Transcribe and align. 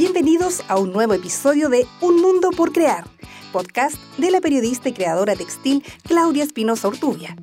Bienvenidos 0.00 0.62
a 0.68 0.78
un 0.78 0.94
nuevo 0.94 1.12
episodio 1.12 1.68
de 1.68 1.86
Un 2.00 2.22
Mundo 2.22 2.52
por 2.56 2.72
Crear, 2.72 3.04
podcast 3.52 3.96
de 4.16 4.30
la 4.30 4.40
periodista 4.40 4.88
y 4.88 4.94
creadora 4.94 5.36
textil 5.36 5.84
Claudia 6.04 6.42
Espinosa 6.42 6.88
Ortubia. 6.88 7.36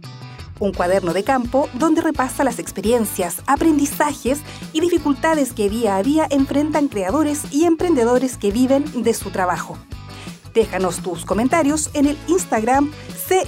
Un 0.60 0.74
cuaderno 0.74 1.14
de 1.14 1.24
campo 1.24 1.70
donde 1.76 2.02
repasa 2.02 2.44
las 2.44 2.58
experiencias, 2.58 3.44
aprendizajes 3.46 4.40
y 4.74 4.80
dificultades 4.82 5.54
que 5.54 5.70
día 5.70 5.98
a 5.98 6.02
día 6.02 6.26
enfrentan 6.32 6.88
creadores 6.88 7.44
y 7.52 7.66
emprendedores 7.66 8.38
que 8.38 8.50
viven 8.50 9.04
de 9.04 9.14
su 9.14 9.30
trabajo. 9.30 9.78
Déjanos 10.56 11.04
tus 11.04 11.26
comentarios 11.26 11.92
en 11.94 12.08
el 12.08 12.18
Instagram 12.28 12.92
C 13.28 13.44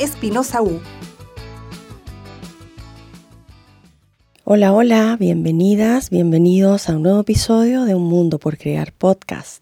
Hola, 4.51 4.73
hola, 4.73 5.15
bienvenidas, 5.19 6.09
bienvenidos 6.09 6.89
a 6.89 6.95
un 6.95 7.03
nuevo 7.03 7.19
episodio 7.19 7.85
de 7.85 7.93
Un 7.93 8.05
Mundo 8.05 8.39
por 8.39 8.57
Crear 8.57 8.91
Podcast. 8.93 9.61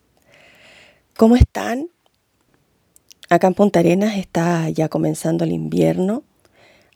¿Cómo 1.18 1.36
están? 1.36 1.90
Acá 3.30 3.48
en 3.48 3.54
Punta 3.54 3.80
Arenas 3.80 4.16
está 4.16 4.70
ya 4.70 4.88
comenzando 4.88 5.44
el 5.44 5.52
invierno. 5.52 6.23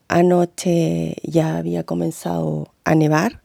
Anoche 0.07 1.17
ya 1.23 1.57
había 1.57 1.83
comenzado 1.83 2.69
a 2.85 2.95
nevar. 2.95 3.41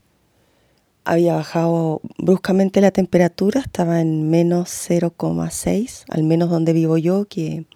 Había 1.04 1.34
bajado 1.34 2.00
bruscamente 2.16 2.80
la 2.80 2.92
temperatura, 2.92 3.62
estaba 3.62 4.00
en 4.00 4.30
menos 4.30 4.68
0,6, 4.88 6.04
al 6.08 6.22
menos 6.22 6.50
donde 6.50 6.72
vivo 6.72 6.98
yo, 6.98 7.24
que 7.24 7.66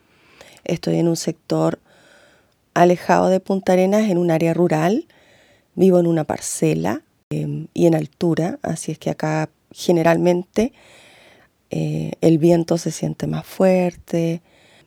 estoy 0.62 0.98
en 0.98 1.08
un 1.08 1.16
sector 1.16 1.80
alejado 2.74 3.28
de 3.28 3.40
Punta 3.40 3.72
Arenas, 3.72 4.08
en 4.08 4.18
un 4.18 4.30
área 4.30 4.54
rural 4.54 5.08
Vivo 5.80 5.98
en 5.98 6.06
una 6.06 6.24
parcela 6.24 7.00
em, 7.30 7.68
y 7.72 7.86
en 7.86 7.94
altura, 7.94 8.58
así 8.60 8.92
es 8.92 8.98
que 8.98 9.08
acá 9.08 9.48
generalmente 9.70 10.74
eh, 11.70 12.12
el 12.20 12.36
viento 12.36 12.76
se 12.76 12.90
siente 12.90 13.26
más 13.26 13.46
fuerte, 13.46 14.42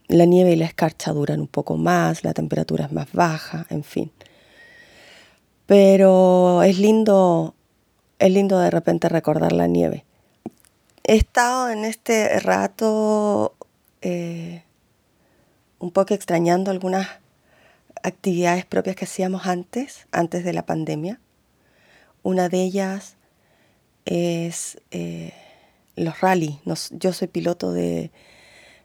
la 0.08 0.26
nieve 0.26 0.52
y 0.52 0.56
la 0.56 0.66
escarcha 0.66 1.12
duran 1.12 1.42
un 1.42 1.48
poco 1.48 1.78
más, 1.78 2.24
la 2.24 2.36
temperatura 2.36 2.86
es 2.86 2.92
más 2.92 3.12
baja, 3.12 3.66
en 3.72 3.84
fin. 3.84 4.12
Pero 5.66 6.62
es 6.62 6.78
lindo, 6.78 7.56
es 8.20 8.32
lindo 8.32 8.60
de 8.60 8.70
repente 8.70 9.10
recordar 9.10 9.52
la 9.52 9.66
nieve. 9.66 10.06
He 11.04 11.16
estado 11.16 11.72
en 11.72 11.86
este 11.86 12.40
rato 12.40 13.56
eh, 14.04 14.62
un 15.80 15.90
poco 15.90 16.14
extrañando 16.14 16.70
algunas 16.70 17.23
actividades 18.04 18.66
propias 18.66 18.96
que 18.96 19.06
hacíamos 19.06 19.48
antes, 19.48 20.08
antes 20.12 20.44
de 20.44 20.54
la 20.54 20.66
pandemia. 20.66 21.20
Una 22.22 22.50
de 22.50 22.62
ellas 22.62 23.16
es 24.06 24.82
eh, 24.92 25.34
los 25.96 26.22
rally. 26.22 26.60
yo 26.92 27.14
soy 27.14 27.28
piloto 27.28 27.72
de, 27.72 28.12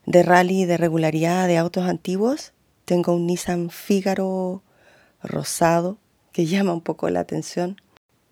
de 0.07 0.23
rally 0.23 0.65
de 0.65 0.77
regularidad 0.77 1.47
de 1.47 1.59
autos 1.59 1.85
antiguos. 1.85 2.53
Tengo 2.85 3.15
un 3.15 3.27
Nissan 3.27 3.71
Figaro 3.71 4.63
rosado 5.23 5.99
que 6.33 6.47
llama 6.47 6.73
un 6.73 6.81
poco 6.81 7.11
la 7.11 7.21
atención. 7.21 7.77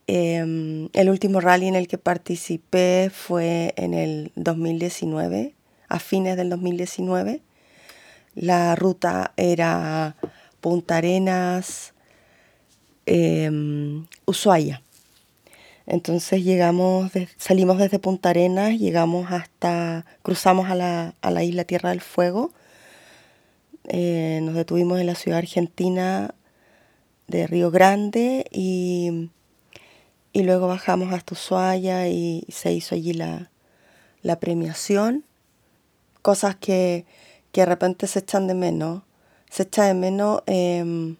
Em, 0.09 0.89
el 0.93 1.11
último 1.11 1.41
rally 1.41 1.67
en 1.67 1.75
el 1.75 1.89
que 1.89 1.99
participé 1.99 3.11
fue 3.13 3.75
en 3.77 3.93
el 3.93 4.31
2019, 4.37 5.55
a 5.89 5.99
fines 5.99 6.37
del 6.37 6.49
2019. 6.49 7.43
La 8.37 8.77
ruta 8.77 9.33
era 9.37 10.17
Punta 10.61 10.97
Arenas, 10.97 11.95
em, 13.07 14.07
Ushuaia. 14.27 14.83
Entonces 15.87 16.43
llegamos, 16.45 17.13
salimos 17.37 17.79
desde 17.79 17.99
Punta 18.01 18.31
Arenas, 18.31 18.79
llegamos 18.79 19.31
hasta, 19.31 20.05
cruzamos 20.23 20.69
a 20.69 20.75
la, 20.75 21.45
isla 21.45 21.65
Tierra 21.65 21.91
del 21.91 22.01
Fuego, 22.01 22.51
eh, 23.89 24.41
nos 24.43 24.55
detuvimos 24.55 24.99
en 24.99 25.07
la 25.07 25.15
ciudad 25.15 25.39
argentina 25.39 26.35
de 27.29 27.47
Río 27.47 27.71
Grande 27.71 28.47
y, 28.51 29.31
y 30.33 30.43
luego 30.43 30.67
bajamos 30.67 31.13
hasta 31.13 31.35
Ushuaia 31.35 32.09
y 32.09 32.45
se 32.49 32.73
hizo 32.73 32.97
allí 32.97 33.13
la, 33.13 33.51
la 34.23 34.41
premiación. 34.41 35.25
Cosas 36.23 36.57
que, 36.57 37.07
que 37.53 37.61
de 37.61 37.67
repente 37.67 38.09
se 38.09 38.19
echan 38.19 38.49
de 38.49 38.55
menos 38.55 39.06
se 39.51 39.65
echa 39.65 39.85
de 39.85 39.95
menos 39.95 40.43
em, 40.47 41.17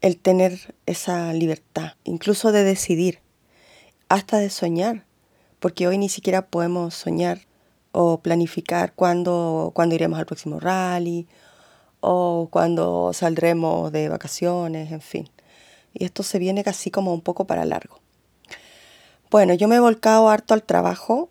el 0.00 0.18
tener 0.18 0.74
esa 0.86 1.32
libertad, 1.32 1.92
incluso 2.04 2.52
de 2.52 2.64
decidir, 2.64 3.20
hasta 4.08 4.38
de 4.38 4.50
soñar, 4.50 5.04
porque 5.58 5.86
hoy 5.86 5.96
ni 5.96 6.08
siquiera 6.08 6.46
podemos 6.46 6.94
soñar 6.94 7.40
o 7.92 8.18
planificar 8.18 8.94
cuándo, 8.94 9.72
iremos 9.90 10.18
al 10.18 10.26
próximo 10.26 10.58
rally 10.58 11.28
o 12.00 12.48
cuándo 12.50 13.12
saldremos 13.12 13.92
de 13.92 14.08
vacaciones, 14.08 14.90
en 14.90 15.00
fin. 15.00 15.30
Y 15.94 16.04
esto 16.04 16.22
se 16.22 16.38
viene 16.38 16.64
casi 16.64 16.90
como 16.90 17.14
un 17.14 17.20
poco 17.20 17.46
para 17.46 17.64
largo. 17.64 18.00
Bueno, 19.30 19.54
yo 19.54 19.68
me 19.68 19.76
he 19.76 19.80
volcado 19.80 20.28
harto 20.28 20.52
al 20.52 20.62
trabajo, 20.62 21.30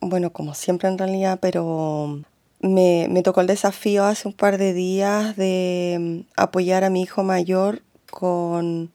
bueno, 0.00 0.32
como 0.32 0.54
siempre 0.54 0.88
en 0.88 0.98
realidad, 0.98 1.38
pero 1.40 2.22
me, 2.62 3.22
tocó 3.22 3.40
el 3.40 3.48
desafío 3.48 4.04
hace 4.04 4.28
un 4.28 4.34
par 4.34 4.56
de 4.56 4.72
días 4.72 5.36
de 5.36 5.96
mm, 6.00 6.30
apoyar 6.36 6.84
a 6.84 6.90
mi 6.90 7.02
hijo 7.02 7.24
mayor 7.24 7.82
con, 8.10 8.92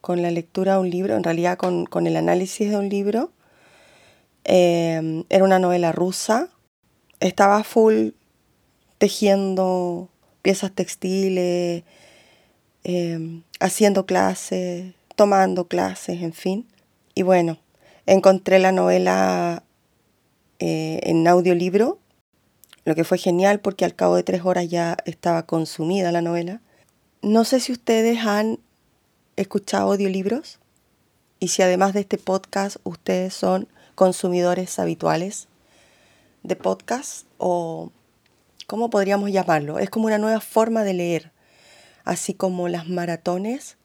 con 0.00 0.22
la 0.22 0.30
lectura 0.30 0.74
de 0.74 0.80
un 0.80 0.90
libro, 0.90 1.14
en 1.14 1.22
realidad 1.22 1.58
con, 1.58 2.06
el 2.06 2.16
análisis 2.16 2.70
de 2.70 2.76
un 2.76 2.88
libro. 2.88 3.30
Em, 4.44 5.24
era 5.28 5.44
una 5.44 5.58
novela 5.58 5.92
rusa. 5.92 6.48
Estaba 7.20 7.62
full 7.62 8.10
tejiendo 8.98 10.08
piezas 10.42 10.72
textiles, 10.72 11.84
em, 12.84 13.42
haciendo 13.60 14.06
clases, 14.06 14.94
tomando 15.14 15.68
clases, 15.68 16.22
en 16.22 16.32
fin. 16.32 16.66
Y 17.14 17.22
bueno, 17.22 17.58
encontré 18.06 18.58
la 18.58 18.72
novela 18.72 19.62
eh, 20.58 21.00
en 21.04 21.28
audiolibro 21.28 21.98
lo 22.84 22.94
que 22.94 23.04
fue 23.04 23.18
genial 23.18 23.60
porque 23.60 23.84
al 23.84 23.94
cabo 23.94 24.16
de 24.16 24.22
tres 24.22 24.42
horas 24.44 24.68
ya 24.68 24.96
estaba 25.04 25.46
consumida 25.46 26.12
la 26.12 26.22
novela. 26.22 26.60
No 27.22 27.44
sé 27.44 27.60
si 27.60 27.72
ustedes 27.72 28.18
han 28.26 28.58
escuchado 29.36 29.92
audiolibros 29.92 30.58
y 31.38 31.48
si 31.48 31.62
además 31.62 31.94
de 31.94 32.00
este 32.00 32.18
podcast 32.18 32.76
ustedes 32.84 33.34
son 33.34 33.68
consumidores 33.94 34.78
habituales 34.78 35.48
de 36.42 36.56
podcast 36.56 37.26
o 37.38 37.92
¿cómo 38.66 38.90
podríamos 38.90 39.30
llamarlo? 39.30 39.78
Es 39.78 39.90
como 39.90 40.06
una 40.06 40.18
nueva 40.18 40.40
forma 40.40 40.82
de 40.82 40.94
leer, 40.94 41.32
así 42.04 42.34
como 42.34 42.68
las 42.68 42.88
maratones 42.88 43.76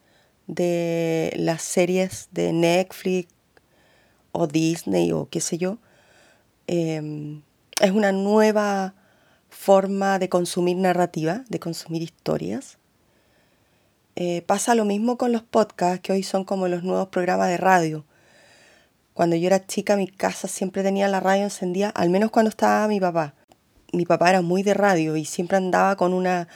de 0.48 1.34
las 1.36 1.62
series 1.62 2.30
de 2.32 2.54
Netflix 2.54 3.30
o 4.32 4.48
Disney 4.48 5.12
o 5.12 5.28
qué 5.30 5.42
sé 5.42 5.58
yo. 5.58 5.78
Em, 6.68 7.42
es 7.82 7.92
una 7.92 8.12
nueva 8.12 8.94
forma 9.50 10.20
de 10.20 10.30
consumir 10.30 10.78
narrativa, 10.78 11.44
de 11.50 11.60
consumir 11.60 12.02
historias. 12.02 12.78
Eh, 14.16 14.42
pasa 14.48 14.76
lo 14.76 14.86
mismo 14.86 15.18
con 15.18 15.32
los 15.32 15.44
podcasts, 15.44 16.02
que 16.02 16.12
hoy 16.12 16.24
son 16.24 16.44
como 16.44 16.68
los 16.68 16.84
nuevos 16.84 17.10
programas 17.10 17.50
de 17.50 17.58
radio. 17.58 18.06
Cuando 19.14 19.36
yo 19.36 19.48
era 19.48 19.66
chica, 19.66 19.96
mi 19.96 20.08
casa 20.08 20.48
siempre 20.48 20.84
tenía 20.84 21.08
la 21.08 21.20
radio 21.20 21.44
encendida, 21.44 21.90
al 21.90 22.10
menos 22.10 22.32
cuando 22.32 22.50
estaba 22.50 22.88
mi 22.88 23.00
papá. 23.00 23.36
Mi 23.94 24.06
papá 24.06 24.30
era 24.30 24.42
muy 24.42 24.64
de 24.64 24.74
radio 24.74 25.16
y 25.16 25.26
siempre 25.26 25.58
andaba 25.58 25.96
con 25.96 26.14
una 26.14 26.48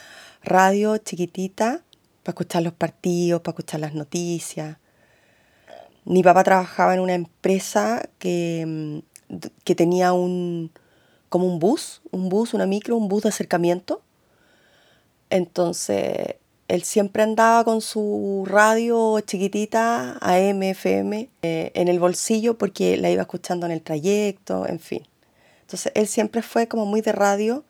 radio 0.42 0.98
chiquitita 0.98 1.82
para 2.22 2.32
escuchar 2.32 2.62
los 2.62 2.72
partidos, 2.72 3.40
para 3.42 3.52
escuchar 3.52 3.80
las 3.80 3.94
noticias. 3.94 4.76
Mi 6.04 6.22
papá 6.22 6.44
trabajaba 6.44 6.94
en 6.94 7.00
una 7.00 7.14
empresa 7.14 8.08
que, 8.18 8.64
mm, 8.66 9.36
que 9.64 9.74
tenía 9.74 10.12
un, 10.12 10.72
como 11.32 11.46
un 11.46 11.58
bus, 11.58 12.02
un 12.10 12.28
bus, 12.28 12.52
una 12.52 12.66
micro, 12.66 12.94
un 12.94 13.08
bus 13.08 13.22
de 13.22 13.30
acercamiento. 13.30 14.02
Entonces, 15.30 16.36
él 16.68 16.82
siempre 16.82 17.22
andaba 17.22 17.64
con 17.64 17.80
su 17.80 18.44
radio 18.46 19.18
chiquitita, 19.20 20.18
AM, 20.20 20.62
FM, 20.62 21.30
eh, 21.40 21.72
en 21.74 21.88
el 21.88 21.98
bolsillo 21.98 22.58
porque 22.58 22.98
la 22.98 23.10
iba 23.10 23.22
escuchando 23.22 23.64
en 23.64 23.72
el 23.72 23.80
trayecto, 23.80 24.68
en 24.68 24.78
fin. 24.78 25.08
Entonces, 25.62 25.90
él 25.94 26.06
siempre 26.06 26.42
fue 26.42 26.68
como 26.68 26.84
muy 26.84 27.00
de 27.00 27.12
radio. 27.12 27.64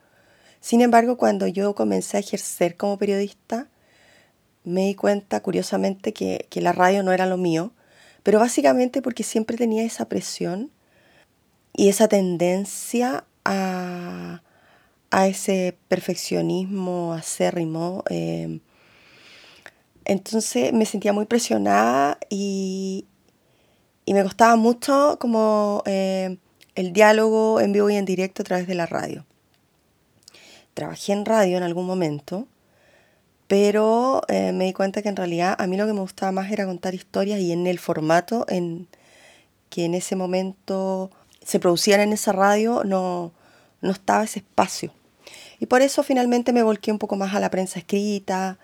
Sin 0.60 0.80
embargo, 0.80 1.16
cuando 1.16 1.46
yo 1.46 1.76
comencé 1.76 2.16
a 2.16 2.20
ejercer 2.20 2.76
como 2.76 2.98
periodista, 2.98 3.68
me 4.64 4.86
di 4.86 4.96
cuenta, 4.96 5.38
curiosamente, 5.40 6.12
que, 6.12 6.48
que 6.50 6.60
la 6.60 6.72
radio 6.72 7.04
no 7.04 7.12
era 7.12 7.26
lo 7.26 7.36
mío, 7.36 7.70
pero 8.24 8.40
básicamente 8.40 9.02
porque 9.02 9.22
siempre 9.22 9.56
tenía 9.56 9.84
esa 9.84 10.08
presión 10.08 10.72
y 11.74 11.90
esa 11.90 12.08
tendencia 12.08 13.24
a, 13.44 14.40
ese 15.26 15.76
perfeccionismo 15.88 17.12
acérrimo. 17.12 18.02
Eh, 18.08 18.60
entonces 20.04 20.72
me 20.72 20.86
sentía 20.86 21.12
muy 21.12 21.26
presionada 21.26 22.18
y, 22.28 23.06
me 24.06 24.22
costaba 24.24 24.56
mucho 24.56 25.16
como 25.20 25.82
eh, 25.86 26.36
el 26.74 26.92
diálogo 26.92 27.60
en 27.60 27.72
vivo 27.72 27.88
y 27.88 27.96
en 27.96 28.04
directo 28.04 28.42
a 28.42 28.44
través 28.44 28.66
de 28.66 28.74
la 28.74 28.86
radio. 28.86 29.24
Trabajé 30.74 31.12
en 31.12 31.24
radio 31.24 31.56
en 31.56 31.62
algún 31.62 31.86
momento, 31.86 32.46
pero 33.46 34.22
eh, 34.28 34.52
me 34.52 34.64
di 34.64 34.72
cuenta 34.72 35.02
que 35.02 35.08
en 35.08 35.16
realidad 35.16 35.54
a 35.58 35.66
mí 35.66 35.76
lo 35.76 35.86
que 35.86 35.92
me 35.92 36.00
gustaba 36.00 36.32
más 36.32 36.50
era 36.50 36.66
contar 36.66 36.94
historias 36.94 37.40
y 37.40 37.52
en 37.52 37.66
el 37.66 37.78
formato 37.78 38.44
en 38.48 38.88
que 39.70 39.86
en 39.86 39.94
ese 39.94 40.16
momento 40.16 41.10
se 41.44 41.58
producían 41.58 42.00
en 42.00 42.12
esa 42.12 42.32
radio 42.32 42.84
no, 42.84 43.32
no 43.80 43.90
estaba 43.90 44.24
ese 44.24 44.40
espacio. 44.40 44.92
Y 45.58 45.66
por 45.66 45.82
eso 45.82 46.02
finalmente 46.02 46.52
me 46.52 46.62
volqué 46.62 46.90
un 46.90 46.98
poco 46.98 47.16
más 47.16 47.34
a 47.34 47.40
la 47.40 47.50
prensa 47.50 47.78
escrita, 47.78 48.58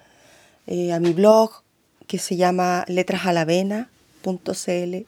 eh, 0.66 0.92
a 0.92 1.00
mi 1.00 1.12
blog 1.12 1.62
que 2.06 2.18
se 2.18 2.36
llama 2.36 2.84
letrasalavena.cl. 2.88 3.88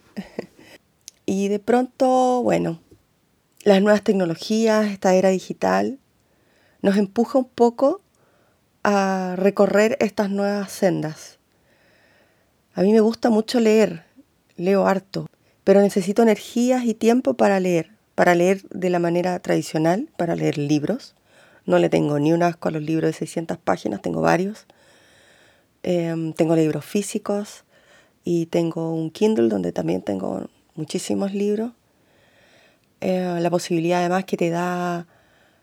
y 1.26 1.48
de 1.48 1.58
pronto, 1.58 2.42
bueno, 2.42 2.80
las 3.64 3.82
nuevas 3.82 4.02
tecnologías, 4.02 4.86
esta 4.86 5.14
era 5.14 5.30
digital, 5.30 5.98
nos 6.82 6.96
empuja 6.96 7.38
un 7.38 7.48
poco 7.48 8.00
a 8.82 9.34
recorrer 9.36 9.96
estas 10.00 10.30
nuevas 10.30 10.72
sendas. 10.72 11.38
A 12.74 12.82
mí 12.82 12.92
me 12.92 13.00
gusta 13.00 13.30
mucho 13.30 13.60
leer, 13.60 14.04
leo 14.56 14.86
harto, 14.86 15.26
pero 15.64 15.80
necesito 15.80 16.22
energías 16.22 16.84
y 16.84 16.94
tiempo 16.94 17.34
para 17.34 17.60
leer, 17.60 17.90
para 18.14 18.34
leer 18.34 18.62
de 18.70 18.90
la 18.90 18.98
manera 18.98 19.38
tradicional, 19.40 20.08
para 20.16 20.34
leer 20.34 20.58
libros. 20.58 21.14
No 21.66 21.78
le 21.78 21.88
tengo 21.88 22.18
ni 22.18 22.32
un 22.32 22.42
asco 22.42 22.68
a 22.68 22.72
los 22.72 22.82
libros 22.82 23.10
de 23.10 23.12
600 23.12 23.58
páginas, 23.58 24.02
tengo 24.02 24.20
varios. 24.20 24.66
Em, 25.82 26.32
tengo 26.32 26.56
libros 26.56 26.84
físicos 26.84 27.64
y 28.24 28.46
tengo 28.46 28.92
un 28.92 29.10
Kindle 29.10 29.48
donde 29.48 29.72
también 29.72 30.02
tengo 30.02 30.48
muchísimos 30.74 31.32
libros. 31.32 31.72
Eh, 33.00 33.38
la 33.40 33.50
posibilidad 33.50 34.00
además 34.00 34.24
que 34.24 34.36
te 34.36 34.50
da 34.50 35.06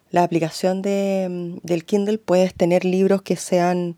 la 0.09 0.23
aplicación 0.23 0.81
de, 0.81 1.59
del 1.63 1.85
Kindle, 1.85 2.17
puedes 2.17 2.53
tener 2.53 2.85
libros 2.85 3.21
que 3.21 3.35
sean 3.35 3.97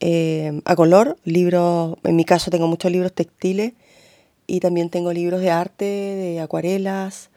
em, 0.00 0.62
a 0.64 0.74
color, 0.74 1.18
libros, 1.24 1.96
en 2.04 2.16
mi 2.16 2.24
caso 2.24 2.50
tengo 2.50 2.66
muchos 2.66 2.90
libros 2.90 3.12
textiles 3.12 3.74
y 4.46 4.60
también 4.60 4.90
tengo 4.90 5.12
libros 5.12 5.40
de 5.40 5.50
arte, 5.50 5.84
de 5.84 6.40
acuarelas, 6.40 7.30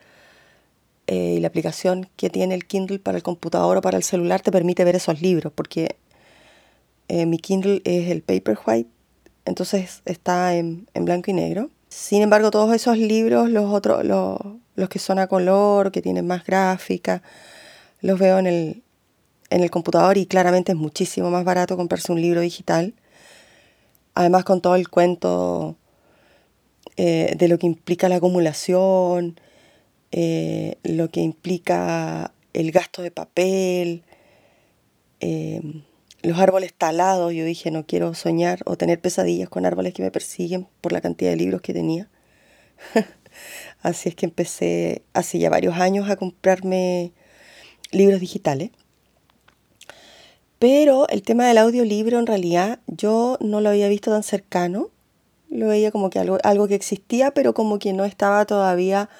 eh, 1.06 1.34
y 1.36 1.40
la 1.40 1.48
aplicación 1.48 2.08
que 2.16 2.30
tiene 2.30 2.54
el 2.54 2.66
Kindle 2.66 3.00
para 3.00 3.16
el 3.16 3.24
computador 3.24 3.76
o 3.76 3.80
para 3.80 3.96
el 3.96 4.04
celular 4.04 4.42
te 4.42 4.52
permite 4.52 4.84
ver 4.84 4.96
esos 4.96 5.20
libros, 5.20 5.52
porque 5.52 5.96
eh, 7.08 7.26
mi 7.26 7.38
Kindle 7.38 7.82
es 7.84 8.10
el 8.10 8.22
Paperwhite, 8.22 8.88
entonces 9.44 10.02
está 10.04 10.54
en, 10.54 10.86
blanco 10.94 11.32
y 11.32 11.34
negro. 11.34 11.70
Sin 11.88 12.22
embargo, 12.22 12.52
todos 12.52 12.72
esos 12.74 12.96
libros, 12.96 13.50
los 13.50 13.72
otros, 13.72 14.04
los, 14.04 14.88
que 14.88 15.00
son 15.00 15.18
a 15.18 15.26
color, 15.26 15.90
que 15.90 16.02
tienen 16.02 16.26
más 16.28 16.44
gráfica, 16.44 17.22
los 18.00 18.18
veo 18.18 18.38
en 18.38 18.46
el, 18.46 18.82
en 19.50 19.62
el 19.62 19.70
computador 19.70 20.16
y 20.16 20.26
claramente 20.26 20.72
es 20.72 20.78
muchísimo 20.78 21.30
más 21.30 21.44
barato 21.44 21.76
comprarse 21.76 22.12
un 22.12 22.20
libro 22.20 22.40
digital. 22.40 22.94
Además 24.14 24.44
con 24.44 24.60
todo 24.60 24.76
el 24.76 24.88
cuento 24.88 25.76
eh, 27.02 27.34
de 27.34 27.48
lo 27.48 27.58
que 27.58 27.66
implica 27.66 28.10
la 28.10 28.16
acumulación, 28.16 29.40
eh, 30.12 30.76
lo 30.82 31.08
que 31.08 31.20
implica 31.20 32.34
el 32.52 32.72
gasto 32.72 33.00
de 33.00 33.10
papel, 33.10 34.02
los 36.22 36.38
árboles 36.38 36.74
talados, 36.74 37.32
yo 37.32 37.46
dije, 37.46 37.70
no 37.70 37.86
quiero 37.86 38.12
soñar 38.12 38.60
o 38.66 38.76
tener 38.76 39.00
pesadillas 39.00 39.48
con 39.48 39.64
árboles 39.64 39.94
que 39.94 40.02
me 40.02 40.10
persiguen 40.10 40.66
por 40.82 40.92
la 40.92 41.00
cantidad 41.00 41.30
de 41.30 41.36
libros 41.36 41.62
que 41.62 41.72
tenía. 41.72 42.10
Así 43.82 44.10
es 44.10 44.14
que 44.14 44.26
empecé 44.26 45.02
hace 45.14 45.38
ya 45.38 45.48
varios 45.48 45.76
años 45.76 46.10
a 46.10 46.16
comprarme 46.16 47.12
libros 47.92 48.20
digitales. 48.20 48.72
Pero 50.58 51.08
el 51.08 51.22
tema 51.22 51.48
del 51.48 51.56
audiolibro 51.56 52.18
en 52.18 52.26
realidad 52.26 52.80
yo 52.86 53.38
no 53.40 53.62
lo 53.62 53.70
había 53.70 53.88
visto 53.88 54.10
tan 54.10 54.22
cercano. 54.22 54.90
Lo 55.50 55.68
veía 55.68 55.90
como 55.90 56.10
que 56.10 56.18
algo, 56.18 56.38
algo 56.42 56.68
que 56.68 56.74
existía, 56.74 57.32
pero 57.32 57.54
como 57.54 57.78
que 57.78 57.92
no 57.92 58.04
estaba 58.04 58.46
todavía 58.46 59.10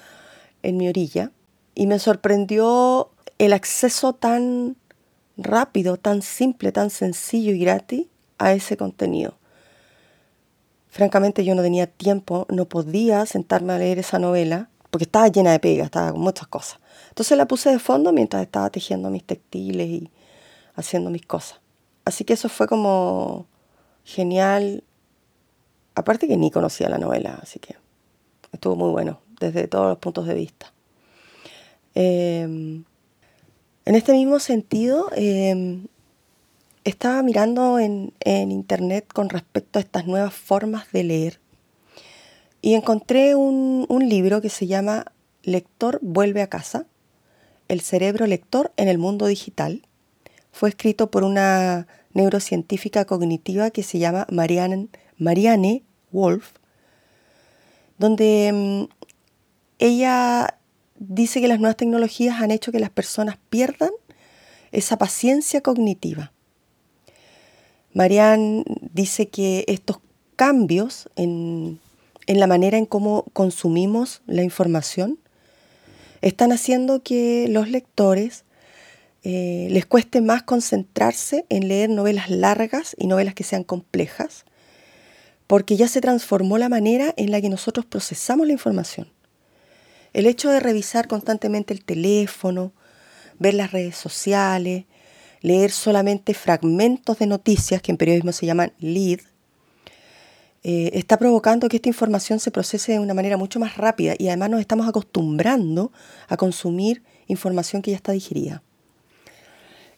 en 0.63 0.77
mi 0.77 0.87
orilla. 0.87 1.31
Y 1.75 1.87
me 1.87 1.99
sorprendió 1.99 3.11
el 3.37 3.53
acceso 3.53 4.13
tan 4.13 4.77
rápido, 5.37 5.97
tan 5.97 6.21
simple, 6.21 6.71
tan 6.71 6.89
sencillo 6.89 7.51
y 7.53 7.59
gratis 7.59 8.07
a 8.37 8.53
ese 8.53 8.77
contenido. 8.77 9.37
Francamente 10.89 11.45
yo 11.45 11.55
no 11.55 11.61
tenía 11.61 11.87
tiempo, 11.87 12.45
no 12.49 12.65
podía 12.65 13.25
sentarme 13.25 13.73
a 13.73 13.77
leer 13.77 13.99
esa 13.99 14.19
novela 14.19 14.69
porque 14.89 15.05
estaba 15.05 15.29
llena 15.29 15.53
de 15.53 15.59
pegas, 15.59 15.85
estaba 15.85 16.11
con 16.11 16.21
muchas 16.21 16.47
cosas. 16.47 16.79
Entonces 17.09 17.37
la 17.37 17.47
puse 17.47 17.71
de 17.71 17.79
fondo 17.79 18.11
mientras 18.11 18.43
estaba 18.43 18.69
tejiendo 18.69 19.09
mis 19.09 19.23
textiles 19.23 19.87
y 19.87 20.11
haciendo 20.75 21.09
mis 21.09 21.25
cosas. 21.25 21.61
Así 22.03 22.25
que 22.25 22.33
eso 22.33 22.49
fue 22.49 22.67
como 22.67 23.47
genial. 24.03 24.83
Aparte 25.95 26.27
que 26.27 26.37
ni 26.37 26.51
conocía 26.51 26.89
la 26.89 26.97
novela, 26.97 27.39
así 27.41 27.59
que 27.59 27.75
estuvo 28.51 28.75
muy 28.75 28.91
bueno 28.91 29.21
desde 29.39 29.67
todos 29.67 29.87
los 29.87 29.97
puntos 29.97 30.27
de 30.27 30.33
vista. 30.33 30.71
Eh, 31.95 32.83
en 33.83 33.95
este 33.95 34.13
mismo 34.13 34.39
sentido, 34.39 35.09
em, 35.15 35.87
estaba 36.83 37.21
mirando 37.23 37.79
en, 37.79 38.13
internet 38.25 39.07
con 39.11 39.29
respecto 39.29 39.79
a 39.79 39.81
estas 39.81 40.05
nuevas 40.05 40.33
formas 40.33 40.91
de 40.91 41.03
leer 41.03 41.39
y 42.61 42.75
encontré 42.75 43.35
un, 43.35 43.87
libro 44.07 44.41
que 44.41 44.49
se 44.49 44.67
llama 44.67 45.05
Lector 45.43 45.99
vuelve 46.01 46.41
a 46.41 46.47
casa, 46.47 46.85
el 47.67 47.81
cerebro 47.81 48.27
lector 48.27 48.71
en 48.77 48.87
el 48.87 48.97
mundo 48.97 49.25
digital. 49.25 49.81
Fue 50.51 50.69
escrito 50.69 51.09
por 51.09 51.23
una 51.23 51.87
neurocientífica 52.13 53.05
cognitiva 53.05 53.71
que 53.71 53.83
se 53.83 53.99
llama 53.99 54.27
Marianne, 54.29 54.89
Marianne 55.21 55.83
Wolf, 56.11 56.53
donde 57.99 58.47
em, 58.47 58.87
ella 59.77 60.57
dice 60.97 61.39
que 61.41 61.47
las 61.47 61.59
nuevas 61.59 61.77
tecnologías 61.77 62.41
han 62.41 62.49
hecho 62.49 62.71
que 62.71 62.79
las 62.79 62.89
personas 62.89 63.37
pierdan 63.51 63.91
esa 64.71 64.97
paciencia 64.97 65.61
cognitiva. 65.61 66.31
Marianne 67.93 68.63
dice 68.93 69.27
que 69.27 69.63
estos 69.67 69.99
cambios 70.35 71.07
en, 71.15 71.79
la 72.25 72.47
manera 72.47 72.79
en 72.79 72.87
cómo 72.87 73.25
consumimos 73.33 74.23
la 74.25 74.41
información 74.41 75.19
están 76.21 76.51
haciendo 76.51 77.03
que 77.03 77.47
los 77.47 77.69
lectores 77.69 78.43
eh, 79.23 79.67
les 79.69 79.85
cueste 79.85 80.21
más 80.21 80.41
concentrarse 80.41 81.45
en 81.49 81.67
leer 81.67 81.91
novelas 81.91 82.31
largas 82.31 82.95
y 82.97 83.05
novelas 83.05 83.35
que 83.35 83.43
sean 83.43 83.63
complejas, 83.63 84.45
porque 85.51 85.75
ya 85.75 85.89
se 85.89 85.99
transformó 85.99 86.57
la 86.57 86.69
manera 86.69 87.13
en 87.17 87.29
la 87.29 87.41
que 87.41 87.49
nosotros 87.49 87.85
procesamos 87.85 88.47
la 88.47 88.53
información. 88.53 89.11
El 90.13 90.25
hecho 90.25 90.49
de 90.49 90.61
revisar 90.61 91.09
constantemente 91.09 91.73
el 91.73 91.83
teléfono, 91.83 92.71
ver 93.37 93.55
las 93.55 93.73
redes 93.73 93.97
sociales, 93.97 94.85
leer 95.41 95.71
solamente 95.71 96.33
fragmentos 96.33 97.19
de 97.19 97.27
noticias, 97.27 97.81
que 97.81 97.91
en 97.91 97.97
periodismo 97.97 98.31
se 98.31 98.45
llaman 98.45 98.71
lead, 98.79 99.19
eh, 100.63 100.91
está 100.93 101.17
provocando 101.17 101.67
que 101.67 101.75
esta 101.75 101.89
información 101.89 102.39
se 102.39 102.51
procese 102.51 102.93
de 102.93 102.99
una 102.99 103.13
manera 103.13 103.35
mucho 103.35 103.59
más 103.59 103.75
rápida 103.75 104.13
y 104.17 104.29
además 104.29 104.51
nos 104.51 104.61
estamos 104.61 104.87
acostumbrando 104.87 105.91
a 106.29 106.37
consumir 106.37 107.03
información 107.27 107.81
que 107.81 107.91
ya 107.91 107.97
está 107.97 108.13
digerida. 108.13 108.63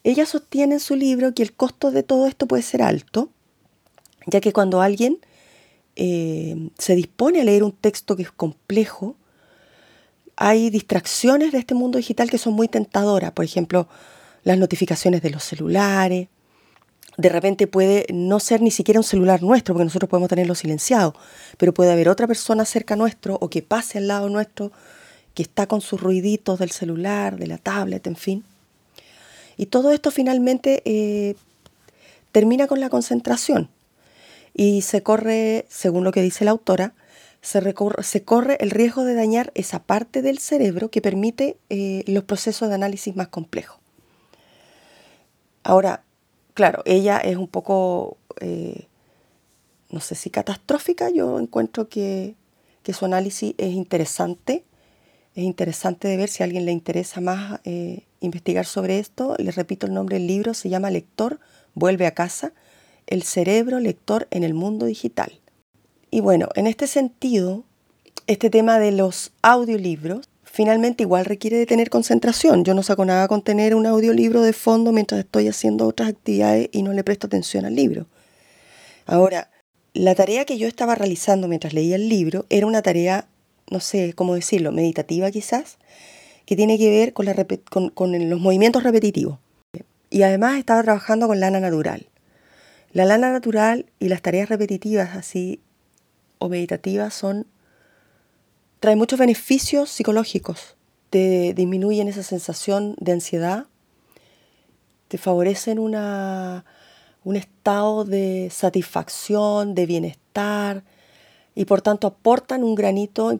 Ella 0.03 0.25
sostiene 0.25 0.73
en 0.73 0.79
su 0.79 0.95
libro 0.95 1.35
que 1.35 1.43
el 1.43 1.53
costo 1.53 1.91
de 1.91 2.01
todo 2.01 2.25
esto 2.25 2.47
puede 2.47 2.63
ser 2.63 2.81
alto, 2.81 3.29
ya 4.25 4.41
que 4.41 4.51
cuando 4.51 4.81
alguien 4.81 5.19
eh, 5.95 6.69
se 6.77 6.95
dispone 6.95 7.41
a 7.41 7.43
leer 7.43 7.63
un 7.63 7.71
texto 7.71 8.15
que 8.15 8.23
es 8.23 8.31
complejo, 8.31 9.15
hay 10.35 10.69
distracciones 10.69 11.51
de 11.51 11.59
este 11.59 11.75
mundo 11.75 11.97
digital 11.97 12.29
que 12.29 12.37
son 12.37 12.53
muy 12.53 12.67
tentadoras. 12.67 13.31
Por 13.31 13.45
ejemplo, 13.45 13.87
las 14.43 14.57
notificaciones 14.57 15.21
de 15.21 15.29
los 15.29 15.43
celulares. 15.43 16.27
De 17.15 17.29
repente 17.29 17.67
puede 17.67 18.07
no 18.11 18.39
ser 18.39 18.61
ni 18.61 18.71
siquiera 18.71 18.99
un 18.99 19.03
celular 19.03 19.43
nuestro, 19.43 19.75
porque 19.75 19.85
nosotros 19.85 20.09
podemos 20.09 20.29
tenerlo 20.29 20.55
silenciado, 20.55 21.13
pero 21.57 21.73
puede 21.73 21.91
haber 21.91 22.09
otra 22.09 22.25
persona 22.25 22.65
cerca 22.65 22.95
nuestro 22.95 23.37
o 23.39 23.49
que 23.49 23.61
pase 23.61 23.99
al 23.99 24.07
lado 24.07 24.29
nuestro 24.29 24.71
que 25.35 25.43
está 25.43 25.67
con 25.67 25.81
sus 25.81 26.01
ruiditos 26.01 26.59
del 26.59 26.71
celular, 26.71 27.37
de 27.37 27.47
la 27.47 27.57
tablet, 27.59 28.05
en 28.07 28.15
fin. 28.15 28.43
Y 29.57 29.67
todo 29.67 29.91
esto 29.91 30.09
finalmente 30.09 30.81
eh, 30.85 31.35
termina 32.31 32.65
con 32.65 32.79
la 32.79 32.89
concentración 32.89 33.69
y 34.53 34.81
se 34.81 35.03
corre, 35.03 35.65
según 35.69 36.03
lo 36.03 36.11
que 36.11 36.21
dice 36.21 36.45
la 36.45 36.51
autora, 36.51 36.93
se, 37.43 38.23
corre 38.23 38.57
el 38.61 38.71
riesgo 38.71 39.03
de 39.03 39.15
dañar 39.15 39.51
esa 39.53 39.79
parte 39.79 40.21
del 40.21 40.39
cerebro 40.39 40.89
que 40.89 41.01
permite 41.01 41.57
eh, 41.69 42.03
los 42.07 42.23
procesos 42.23 42.69
de 42.69 42.75
análisis 42.75 43.15
más 43.15 43.27
complejos. 43.27 43.79
Ahora, 45.63 46.03
claro, 46.53 46.81
ella 46.85 47.17
es 47.17 47.35
un 47.35 47.47
poco, 47.47 48.17
eh, 48.39 48.87
no 49.89 49.99
sé 49.99 50.15
si 50.15 50.29
catastrófica, 50.29 51.09
yo 51.09 51.39
encuentro 51.39 51.89
que, 51.89 52.35
su 52.93 53.05
análisis 53.05 53.55
es 53.57 53.73
interesante, 53.73 54.65
Es 55.35 55.43
interesante 55.43 56.07
de 56.07 56.15
ver 56.15 56.29
si 56.29 56.43
a 56.43 56.45
alguien 56.45 56.65
le 56.65 56.71
interesa 56.71 57.19
más 57.19 57.59
eh, 57.63 58.05
investigar 58.19 58.65
sobre 58.67 58.99
esto. 58.99 59.35
Les 59.39 59.55
repito 59.55 59.87
el 59.87 59.93
nombre 59.93 60.17
del 60.17 60.27
libro, 60.27 60.53
se 60.53 60.69
llama 60.69 60.91
Lector, 60.91 61.39
vuelve 61.73 62.05
a 62.05 62.13
casa, 62.13 62.53
el 63.07 63.23
cerebro 63.23 63.79
lector 63.79 64.27
en 64.31 64.43
el 64.43 64.53
mundo 64.53 64.85
digital. 64.85 65.39
Y 66.11 66.21
bueno, 66.21 66.49
en 66.55 66.67
este 66.67 66.87
sentido, 66.87 67.63
este 68.27 68.49
tema 68.49 68.79
de 68.79 68.91
los 68.91 69.31
audiolibros 69.41 70.29
finalmente 70.53 71.01
igual 71.01 71.25
requiere 71.25 71.57
de 71.57 71.65
tener 71.65 71.89
concentración. 71.89 72.63
Yo 72.63 72.75
no 72.75 72.83
saco 72.83 73.03
nada 73.05 73.27
con 73.27 73.41
tener 73.41 73.73
un 73.73 73.87
audiolibro 73.87 74.43
de 74.43 74.53
fondo 74.53 74.91
mientras 74.91 75.19
estoy 75.19 75.47
haciendo 75.47 75.87
otras 75.87 76.09
actividades 76.09 76.69
y 76.71 76.83
no 76.83 76.93
le 76.93 77.03
presto 77.03 77.25
atención 77.25 77.65
al 77.65 77.75
libro. 77.75 78.05
Ahora, 79.07 79.49
la 79.95 80.13
tarea 80.13 80.45
que 80.45 80.59
yo 80.59 80.67
estaba 80.67 80.93
realizando 80.93 81.47
mientras 81.47 81.73
leía 81.73 81.95
el 81.95 82.07
libro 82.07 82.45
era 82.51 82.67
una 82.67 82.83
tarea, 82.83 83.27
no 83.71 83.79
sé 83.79 84.13
cómo 84.13 84.35
decirlo, 84.35 84.71
meditativa 84.71 85.31
quizás, 85.31 85.79
que 86.45 86.55
tiene 86.55 86.77
que 86.77 86.91
ver 86.91 87.13
con, 87.13 88.29
los 88.29 88.39
movimientos 88.39 88.83
repetitivos. 88.83 89.39
Y 90.11 90.21
además 90.21 90.59
estaba 90.59 90.83
trabajando 90.83 91.27
con 91.27 91.39
lana 91.39 91.59
natural. 91.59 92.05
La 92.93 93.05
lana 93.05 93.31
natural 93.31 93.87
y 93.97 94.07
las 94.07 94.21
tareas 94.21 94.49
repetitivas 94.49 95.15
así 95.15 95.59
o 96.37 96.47
meditativas 96.47 97.15
son 97.15 97.47
trae 98.79 98.95
muchos 98.95 99.17
beneficios 99.17 99.89
psicológicos. 99.89 100.75
Te 101.09 101.55
disminuyen 101.55 102.07
esa 102.07 102.21
sensación 102.21 102.95
de 102.99 103.13
ansiedad, 103.13 103.65
te 105.07 105.17
favorecen 105.17 105.79
una, 105.79 106.65
un 107.23 107.35
estado 107.35 108.05
de 108.05 108.49
satisfacción, 108.51 109.73
de 109.73 109.87
bienestar 109.87 110.83
y 111.55 111.65
por 111.65 111.81
tanto 111.81 112.05
aportan 112.05 112.63
un 112.63 112.75
granito, 112.75 113.31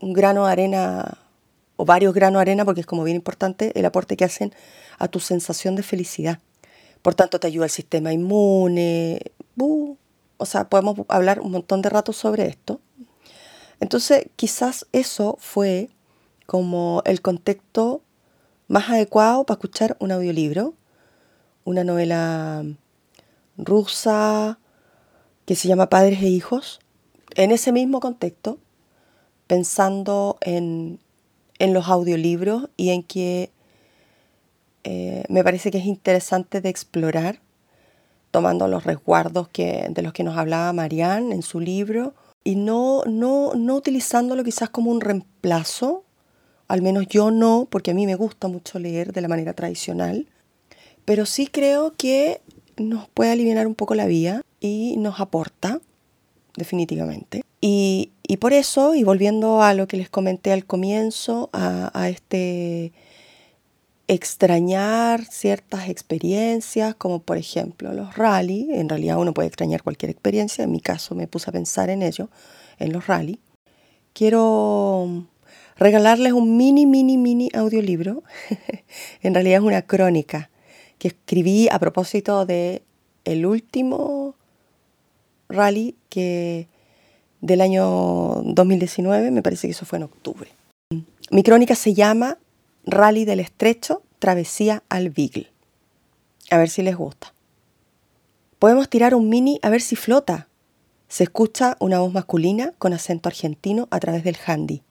un 0.00 0.12
grano 0.12 0.46
de 0.46 0.52
arena 0.52 1.18
o 1.74 1.84
varios 1.84 2.14
granos 2.14 2.38
de 2.38 2.42
arena, 2.42 2.64
porque 2.64 2.82
es 2.82 2.86
como 2.86 3.02
bien 3.02 3.16
importante 3.16 3.72
el 3.74 3.86
aporte 3.86 4.16
que 4.16 4.24
hacen 4.24 4.54
a 4.98 5.08
tu 5.08 5.18
sensación 5.18 5.74
de 5.74 5.82
felicidad. 5.82 6.38
Por 7.02 7.14
tanto, 7.14 7.40
te 7.40 7.46
ayuda 7.46 7.66
el 7.66 7.70
sistema 7.70 8.12
inmune. 8.12 9.20
o 9.56 10.46
sea, 10.46 10.68
podemos 10.68 10.96
hablar 11.08 11.40
un 11.40 11.52
montón 11.52 11.82
de 11.82 11.88
rato 11.88 12.12
sobre 12.12 12.46
esto. 12.46 12.80
Entonces, 13.80 14.26
quizás 14.36 14.86
eso 14.92 15.36
fue 15.40 15.90
como 16.46 17.02
el 17.06 17.22
contexto 17.22 18.02
más 18.68 18.90
adecuado 18.90 19.44
para 19.44 19.56
escuchar 19.56 19.96
un 20.00 20.12
audiolibro, 20.12 20.74
una 21.64 21.84
novela 21.84 22.64
rusa 23.56 24.58
que 25.44 25.56
se 25.56 25.68
llama 25.68 25.88
Padres 25.88 26.22
e 26.22 26.28
Hijos, 26.28 26.80
en 27.34 27.50
ese 27.52 27.72
mismo 27.72 28.00
contexto, 28.00 28.58
pensando 29.46 30.38
en, 30.40 31.00
los 31.58 31.88
audiolibros 31.88 32.70
y 32.76 32.90
en 32.90 33.02
que 33.02 33.50
eh, 34.84 35.24
me 35.28 35.44
parece 35.44 35.70
que 35.70 35.78
es 35.78 35.86
interesante 35.86 36.60
de 36.60 36.68
explorar, 36.68 37.40
tomando 38.30 38.68
los 38.68 38.84
resguardos 38.84 39.48
que, 39.48 39.86
de 39.90 40.02
los 40.02 40.12
que 40.12 40.24
nos 40.24 40.36
hablaba 40.36 40.72
Marianne 40.72 41.34
en 41.34 41.42
su 41.42 41.60
libro, 41.60 42.14
y 42.44 42.56
no, 42.56 43.02
no, 43.06 43.54
no 43.54 43.74
utilizándolo 43.74 44.44
quizás 44.44 44.70
como 44.70 44.90
un 44.90 45.00
reemplazo, 45.00 46.04
al 46.68 46.82
menos 46.82 47.06
yo 47.08 47.30
no, 47.30 47.66
porque 47.68 47.90
a 47.90 47.94
mí 47.94 48.06
me 48.06 48.14
gusta 48.14 48.48
mucho 48.48 48.78
leer 48.78 49.12
de 49.12 49.20
la 49.20 49.28
manera 49.28 49.52
tradicional, 49.52 50.26
pero 51.04 51.26
sí 51.26 51.46
creo 51.46 51.94
que 51.96 52.40
nos 52.76 53.08
puede 53.08 53.32
aliviar 53.32 53.66
un 53.66 53.74
poco 53.74 53.94
la 53.94 54.06
vida 54.06 54.42
y 54.60 54.96
nos 54.96 55.20
aporta, 55.20 55.80
definitivamente. 56.56 57.42
Y, 57.60 58.12
por 58.38 58.52
eso, 58.52 58.94
y 58.94 59.02
volviendo 59.02 59.62
a 59.62 59.74
lo 59.74 59.86
que 59.86 59.96
les 59.96 60.08
comenté 60.08 60.52
al 60.52 60.64
comienzo, 60.64 61.50
a, 61.52 61.90
a 61.92 62.08
este 62.08 62.92
extrañar 64.10 65.24
ciertas 65.24 65.88
experiencias, 65.88 66.96
como 66.96 67.20
por 67.20 67.36
ejemplo 67.36 67.94
los 67.94 68.16
rally. 68.16 68.66
En 68.72 68.88
realidad 68.88 69.18
uno 69.18 69.32
puede 69.32 69.46
extrañar 69.46 69.84
cualquier 69.84 70.10
experiencia, 70.10 70.64
en 70.64 70.72
mi 70.72 70.80
caso 70.80 71.14
me 71.14 71.28
puse 71.28 71.48
a 71.48 71.52
pensar 71.52 71.90
en 71.90 72.02
ello, 72.02 72.28
en 72.80 72.92
los 72.92 73.06
rally. 73.06 73.38
Quiero 74.12 75.26
regalarles 75.76 76.32
un 76.32 76.56
mini, 76.56 76.86
mini, 76.86 77.18
mini 77.18 77.50
audiolibro. 77.54 78.24
en 79.22 79.32
realidad 79.32 79.60
es 79.60 79.64
una 79.64 79.82
crónica 79.82 80.50
que 80.98 81.06
escribí 81.08 81.68
a 81.70 81.78
propósito 81.78 82.46
de 82.46 82.82
el 83.24 83.46
último 83.46 84.34
rally 85.48 85.94
que 86.08 86.66
del 87.40 87.60
año 87.60 88.42
2019, 88.42 89.30
me 89.30 89.42
parece 89.42 89.68
que 89.68 89.72
eso 89.72 89.86
fue 89.86 89.98
en 89.98 90.02
octubre. 90.02 90.50
Mi 91.30 91.44
crónica 91.44 91.76
se 91.76 91.94
llama 91.94 92.38
Rally 92.90 93.24
del 93.24 93.38
Estrecho, 93.38 94.02
Travesía 94.18 94.82
al 94.88 95.10
Beagle. 95.10 95.52
A 96.50 96.58
ver 96.58 96.68
si 96.68 96.82
les 96.82 96.96
gusta. 96.96 97.32
Podemos 98.58 98.88
tirar 98.88 99.14
un 99.14 99.28
mini 99.28 99.60
a 99.62 99.70
ver 99.70 99.80
si 99.80 99.94
flota. 99.94 100.48
Se 101.08 101.22
escucha 101.22 101.76
una 101.78 102.00
voz 102.00 102.12
masculina 102.12 102.72
con 102.78 102.92
acento 102.92 103.28
argentino 103.28 103.86
a 103.92 104.00
través 104.00 104.24
del 104.24 104.36
handy. 104.44 104.82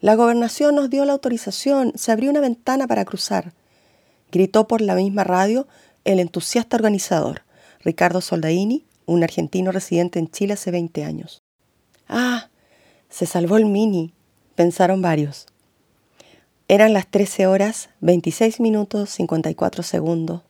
La 0.00 0.16
gobernación 0.16 0.74
nos 0.74 0.90
dio 0.90 1.06
la 1.06 1.14
autorización, 1.14 1.92
se 1.96 2.12
abrió 2.12 2.30
una 2.30 2.40
ventana 2.40 2.86
para 2.86 3.06
cruzar. 3.06 3.54
Gritó 4.30 4.68
por 4.68 4.82
la 4.82 4.94
misma 4.94 5.24
radio 5.24 5.66
el 6.04 6.20
entusiasta 6.20 6.76
organizador, 6.76 7.42
Ricardo 7.80 8.20
Soldaini, 8.20 8.84
un 9.06 9.24
argentino 9.24 9.72
residente 9.72 10.18
en 10.18 10.30
Chile 10.30 10.52
hace 10.52 10.70
20 10.70 11.04
años. 11.04 11.42
Ah, 12.06 12.50
se 13.08 13.24
salvó 13.24 13.56
el 13.56 13.64
mini, 13.64 14.12
pensaron 14.54 15.00
varios. 15.00 15.46
Eran 16.70 16.92
las 16.92 17.06
13 17.06 17.46
horas 17.46 17.88
26 18.02 18.60
minutos 18.60 19.08
54 19.08 19.82
segundos 19.82 20.42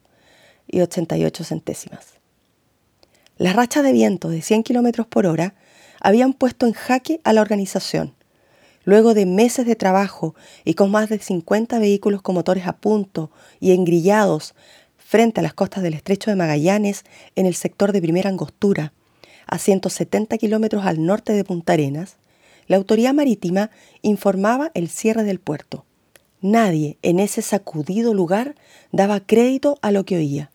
y 0.67 0.81
88 0.81 1.45
centésimas. 1.45 2.15
Las 3.37 3.55
rachas 3.55 3.85
de 3.85 3.93
viento 3.93 4.29
de 4.29 4.43
100 4.43 4.65
kilómetros 4.65 5.07
por 5.07 5.27
hora 5.27 5.55
habían 6.01 6.33
puesto 6.33 6.67
en 6.67 6.73
jaque 6.73 7.21
a 7.23 7.33
la 7.33 7.41
organización. 7.41 8.17
Luego 8.83 9.15
de 9.15 9.27
meses 9.27 9.65
de 9.65 9.77
trabajo 9.77 10.35
y 10.65 10.75
con 10.75 10.91
más 10.91 11.09
de 11.09 11.21
50 11.21 11.79
vehículos 11.79 12.21
con 12.21 12.35
motores 12.35 12.67
a 12.67 12.73
punto 12.73 13.31
y 13.61 13.71
engrillados 13.71 14.57
frente 14.97 15.39
a 15.39 15.45
las 15.45 15.55
costas 15.55 15.85
del 15.85 15.95
estrecho 15.95 16.33
de 16.33 16.37
Magallanes 16.37 17.05
en 17.37 17.47
el 17.47 17.55
sector 17.55 17.93
de 17.93 18.03
primera 18.03 18.29
angostura, 18.29 18.93
a 19.47 19.57
170 19.59 20.37
kilómetros 20.37 20.85
al 20.85 21.07
norte 21.07 21.33
de 21.33 21.45
Punta 21.45 21.75
Arenas, 21.75 22.17
la 22.67 22.77
autoridad 22.77 23.15
marítima 23.15 23.71
informaba 24.03 24.73
el 24.75 24.89
cierre 24.89 25.23
del 25.23 25.39
puerto. 25.39 25.85
Nadie 26.41 26.99
en 27.03 27.19
ese 27.19 27.43
sacudido 27.43 28.15
lugar 28.15 28.55
daba 28.93 29.21
crédito 29.21 29.79
a 29.83 29.91
lo 29.91 30.05
que 30.05 30.17
oía, 30.17 30.51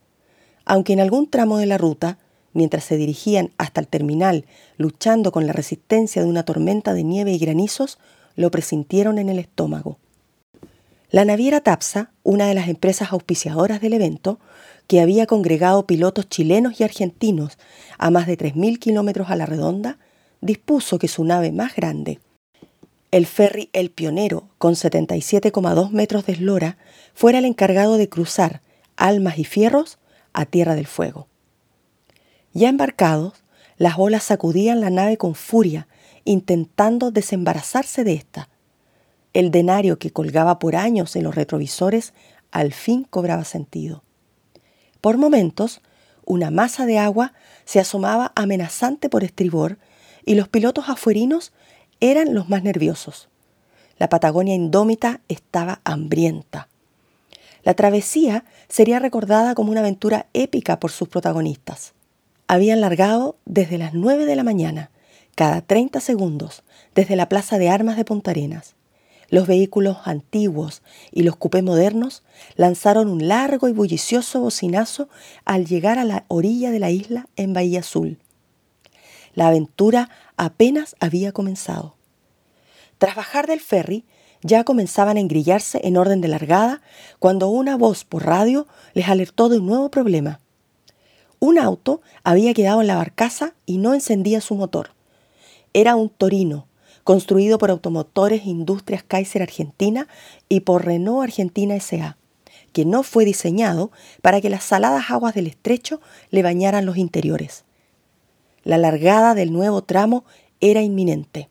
aunque 0.65 0.93
en 0.93 1.01
algún 1.01 1.29
tramo 1.29 1.57
de 1.57 1.65
la 1.65 1.77
ruta, 1.77 2.19
mientras 2.53 2.85
se 2.85 2.95
dirigían 2.95 3.51
hasta 3.57 3.81
el 3.81 3.87
terminal 3.87 4.45
luchando 4.77 5.31
con 5.31 5.45
la 5.45 5.53
resistencia 5.53 6.21
de 6.21 6.29
una 6.29 6.43
tormenta 6.43 6.93
de 6.93 7.03
nieve 7.03 7.33
y 7.33 7.37
granizos, 7.37 7.99
lo 8.35 8.49
presintieron 8.49 9.17
en 9.17 9.29
el 9.29 9.39
estómago. 9.39 9.97
La 11.09 11.25
naviera 11.25 11.61
Tapsa, 11.61 12.11
una 12.23 12.47
de 12.47 12.53
las 12.53 12.69
empresas 12.69 13.11
auspiciadoras 13.11 13.81
del 13.81 13.93
evento, 13.93 14.39
que 14.87 15.01
había 15.01 15.27
congregado 15.27 15.85
pilotos 15.85 16.27
chilenos 16.27 16.79
y 16.79 16.83
argentinos 16.83 17.57
a 17.97 18.09
más 18.09 18.25
de 18.25 18.37
3.000 18.37 18.79
kilómetros 18.79 19.29
a 19.29 19.35
la 19.35 19.45
redonda, 19.45 19.99
dispuso 20.41 20.97
que 20.97 21.07
su 21.07 21.23
nave 21.23 21.51
más 21.51 21.75
grande, 21.75 22.19
el 23.13 23.27
ferry 23.27 23.69
El 23.73 23.91
Pionero, 23.91 24.49
con 24.57 24.73
77,2 24.73 25.91
metros 25.91 26.25
de 26.25 26.33
eslora, 26.33 26.79
fuera 27.13 27.37
el 27.37 27.45
encargado 27.45 27.97
de 27.97 28.09
cruzar 28.09 28.63
Almas 28.97 29.37
y 29.37 29.43
Fierros 29.43 29.99
a 30.33 30.47
Tierra 30.47 30.73
del 30.73 30.87
Fuego. 30.87 31.27
Ya 32.53 32.69
embarcados, 32.69 33.33
las 33.77 33.99
olas 33.99 34.23
sacudían 34.23 34.81
la 34.81 34.89
nave 34.89 35.17
con 35.17 35.35
furia, 35.35 35.87
intentando 36.23 37.11
desembarazarse 37.11 38.03
de 38.03 38.13
ésta. 38.13 38.49
El 39.33 39.51
denario 39.51 39.99
que 39.99 40.09
colgaba 40.09 40.57
por 40.57 40.75
años 40.75 41.15
en 41.15 41.21
los 41.21 41.35
retrovisores 41.35 42.15
al 42.49 42.73
fin 42.73 43.03
cobraba 43.07 43.43
sentido. 43.43 44.03
Por 45.01 45.19
momentos, 45.19 45.81
una 46.25 46.49
masa 46.49 46.87
de 46.87 46.97
agua 46.97 47.33
se 47.63 47.79
asomaba 47.79 48.31
amenazante 48.35 49.07
por 49.07 49.23
estribor 49.23 49.77
y 50.25 50.33
los 50.33 50.47
pilotos 50.47 50.89
afuerinos 50.89 51.53
eran 52.03 52.33
los 52.33 52.49
más 52.49 52.63
nerviosos. 52.63 53.29
La 53.97 54.09
Patagonia 54.09 54.53
indómita 54.53 55.21
estaba 55.29 55.79
hambrienta. 55.85 56.67
La 57.63 57.75
travesía 57.75 58.43
sería 58.67 58.99
recordada 58.99 59.55
como 59.55 59.71
una 59.71 59.79
aventura 59.79 60.25
épica 60.33 60.81
por 60.81 60.91
sus 60.91 61.07
protagonistas. 61.07 61.93
Habían 62.47 62.81
largado 62.81 63.37
desde 63.45 63.77
las 63.77 63.93
9 63.93 64.25
de 64.25 64.35
la 64.35 64.43
mañana, 64.43 64.91
cada 65.35 65.61
30 65.61 66.01
segundos, 66.01 66.63
desde 66.93 67.15
la 67.15 67.29
Plaza 67.29 67.57
de 67.57 67.69
Armas 67.69 67.95
de 67.95 68.03
Punta 68.03 68.31
Arenas. 68.31 68.75
Los 69.29 69.47
vehículos 69.47 69.99
antiguos 70.03 70.81
y 71.09 71.23
los 71.23 71.37
cupés 71.37 71.63
modernos 71.63 72.21
lanzaron 72.57 73.07
un 73.07 73.29
largo 73.29 73.69
y 73.69 73.71
bullicioso 73.71 74.41
bocinazo 74.41 75.07
al 75.45 75.65
llegar 75.65 75.99
a 75.99 76.03
la 76.03 76.25
orilla 76.27 76.69
de 76.69 76.79
la 76.79 76.91
isla 76.91 77.27
en 77.37 77.53
Bahía 77.53 77.79
Azul. 77.79 78.17
La 79.35 79.47
aventura 79.47 80.09
apenas 80.37 80.95
había 80.99 81.31
comenzado. 81.31 81.95
Tras 82.97 83.15
bajar 83.15 83.47
del 83.47 83.59
ferry, 83.59 84.05
ya 84.41 84.63
comenzaban 84.63 85.17
a 85.17 85.19
engrillarse 85.19 85.81
en 85.83 85.97
orden 85.97 86.21
de 86.21 86.27
largada 86.27 86.81
cuando 87.19 87.47
una 87.47 87.77
voz 87.77 88.03
por 88.03 88.25
radio 88.25 88.67
les 88.93 89.07
alertó 89.07 89.49
de 89.49 89.59
un 89.59 89.65
nuevo 89.65 89.89
problema. 89.89 90.39
Un 91.39 91.57
auto 91.57 92.01
había 92.23 92.53
quedado 92.53 92.81
en 92.81 92.87
la 92.87 92.95
barcaza 92.95 93.53
y 93.65 93.77
no 93.77 93.93
encendía 93.93 94.41
su 94.41 94.55
motor. 94.55 94.91
Era 95.73 95.95
un 95.95 96.09
Torino, 96.09 96.67
construido 97.03 97.57
por 97.57 97.71
Automotores 97.71 98.45
Industrias 98.45 99.03
Kaiser 99.03 99.41
Argentina 99.41 100.07
y 100.47 100.61
por 100.61 100.85
Renault 100.85 101.23
Argentina 101.23 101.77
SA, 101.79 102.17
que 102.71 102.85
no 102.85 103.03
fue 103.03 103.25
diseñado 103.25 103.91
para 104.21 104.39
que 104.39 104.49
las 104.49 104.63
saladas 104.63 105.09
aguas 105.09 105.33
del 105.33 105.47
estrecho 105.47 106.01
le 106.31 106.43
bañaran 106.43 106.85
los 106.85 106.97
interiores. 106.97 107.65
La 108.63 108.77
largada 108.77 109.35
del 109.35 109.51
nuevo 109.51 109.83
tramo 109.83 110.23
era 110.61 110.81
inminente. 110.81 111.49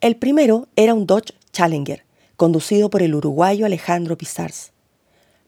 El 0.00 0.16
primero 0.16 0.68
era 0.76 0.94
un 0.94 1.06
Dodge 1.06 1.34
Challenger, 1.52 2.04
conducido 2.36 2.90
por 2.90 3.02
el 3.02 3.14
uruguayo 3.14 3.66
Alejandro 3.66 4.18
Pizarz. 4.18 4.72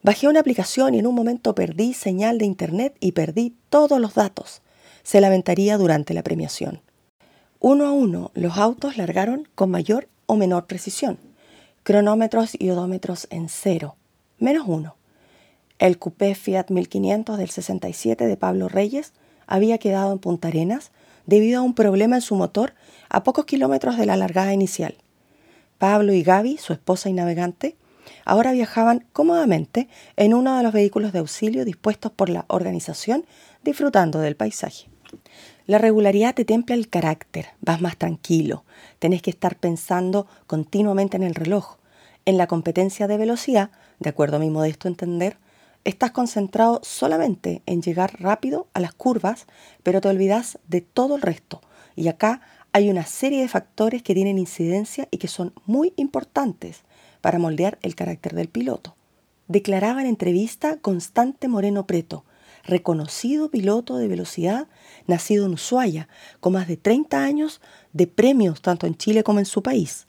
Bajé 0.01 0.27
una 0.27 0.39
aplicación 0.39 0.95
y 0.95 0.99
en 0.99 1.07
un 1.07 1.15
momento 1.15 1.53
perdí 1.53 1.93
señal 1.93 2.37
de 2.37 2.45
internet 2.45 2.95
y 3.01 3.11
perdí 3.11 3.55
todos 3.69 3.99
los 3.99 4.13
datos. 4.13 4.61
Se 5.03 5.19
lamentaría 5.19 5.77
durante 5.77 6.13
la 6.13 6.23
premiación. 6.23 6.81
Uno 7.59 7.85
a 7.85 7.91
uno, 7.91 8.31
los 8.33 8.57
autos 8.57 8.95
largaron 8.95 9.47
con 9.55 9.69
mayor 9.69 10.07
o 10.25 10.37
menor 10.37 10.67
precisión. 10.67 11.17
Cronómetros 11.83 12.51
y 12.57 12.69
odómetros 12.69 13.27
en 13.29 13.49
cero, 13.49 13.97
menos 14.37 14.65
uno. 14.67 14.95
El 15.79 15.97
coupé 15.97 16.35
Fiat 16.35 16.69
1500 16.69 17.37
del 17.37 17.49
67 17.49 18.25
de 18.25 18.37
Pablo 18.37 18.69
Reyes 18.69 19.13
había 19.49 19.79
quedado 19.79 20.13
en 20.13 20.19
Punta 20.19 20.47
Arenas 20.47 20.91
debido 21.25 21.59
a 21.59 21.63
un 21.63 21.73
problema 21.73 22.15
en 22.15 22.21
su 22.21 22.35
motor 22.35 22.73
a 23.09 23.23
pocos 23.23 23.45
kilómetros 23.45 23.97
de 23.97 24.05
la 24.05 24.15
largada 24.15 24.53
inicial. 24.53 24.95
Pablo 25.79 26.13
y 26.13 26.23
Gaby, 26.23 26.57
su 26.57 26.71
esposa 26.71 27.09
y 27.09 27.13
navegante, 27.13 27.75
ahora 28.25 28.51
viajaban 28.51 29.05
cómodamente 29.11 29.89
en 30.15 30.33
uno 30.33 30.55
de 30.55 30.63
los 30.63 30.71
vehículos 30.71 31.11
de 31.13 31.19
auxilio 31.19 31.65
dispuestos 31.65 32.11
por 32.11 32.29
la 32.29 32.45
organización, 32.47 33.25
disfrutando 33.63 34.19
del 34.19 34.35
paisaje. 34.35 34.87
La 35.65 35.79
regularidad 35.79 36.35
te 36.35 36.45
templa 36.45 36.75
el 36.75 36.87
carácter, 36.87 37.47
vas 37.61 37.81
más 37.81 37.97
tranquilo, 37.97 38.63
tenés 38.99 39.21
que 39.21 39.31
estar 39.31 39.55
pensando 39.55 40.27
continuamente 40.47 41.17
en 41.17 41.23
el 41.23 41.35
reloj. 41.35 41.77
En 42.25 42.37
la 42.37 42.47
competencia 42.47 43.07
de 43.07 43.17
velocidad, 43.17 43.71
de 43.99 44.09
acuerdo 44.09 44.37
a 44.37 44.39
mi 44.39 44.49
modesto 44.49 44.87
entender, 44.87 45.37
estás 45.83 46.11
concentrado 46.11 46.81
solamente 46.83 47.61
en 47.65 47.81
llegar 47.81 48.21
rápido 48.21 48.67
a 48.73 48.79
las 48.79 48.93
curvas, 48.93 49.47
pero 49.83 50.01
te 50.01 50.09
olvidas 50.09 50.59
de 50.67 50.81
todo 50.81 51.15
el 51.15 51.21
resto. 51.21 51.61
Y 51.95 52.07
acá 52.07 52.41
hay 52.71 52.89
una 52.89 53.05
serie 53.05 53.41
de 53.41 53.47
factores 53.47 54.03
que 54.03 54.13
tienen 54.13 54.37
incidencia 54.37 55.07
y 55.11 55.17
que 55.17 55.27
son 55.27 55.53
muy 55.65 55.93
importantes 55.95 56.83
para 57.21 57.39
moldear 57.39 57.79
el 57.81 57.95
carácter 57.95 58.33
del 58.33 58.49
piloto. 58.49 58.95
Declaraba 59.47 60.01
en 60.01 60.07
entrevista 60.07 60.77
Constante 60.77 61.47
Moreno 61.47 61.87
Preto, 61.87 62.23
reconocido 62.63 63.49
piloto 63.49 63.97
de 63.97 64.07
velocidad, 64.07 64.67
nacido 65.07 65.45
en 65.45 65.53
Ushuaia, 65.53 66.07
con 66.39 66.53
más 66.53 66.67
de 66.67 66.77
30 66.77 67.23
años 67.23 67.61
de 67.93 68.05
premios 68.05 68.61
tanto 68.61 68.85
en 68.85 68.95
Chile 68.95 69.23
como 69.23 69.39
en 69.39 69.45
su 69.45 69.63
país. 69.63 70.07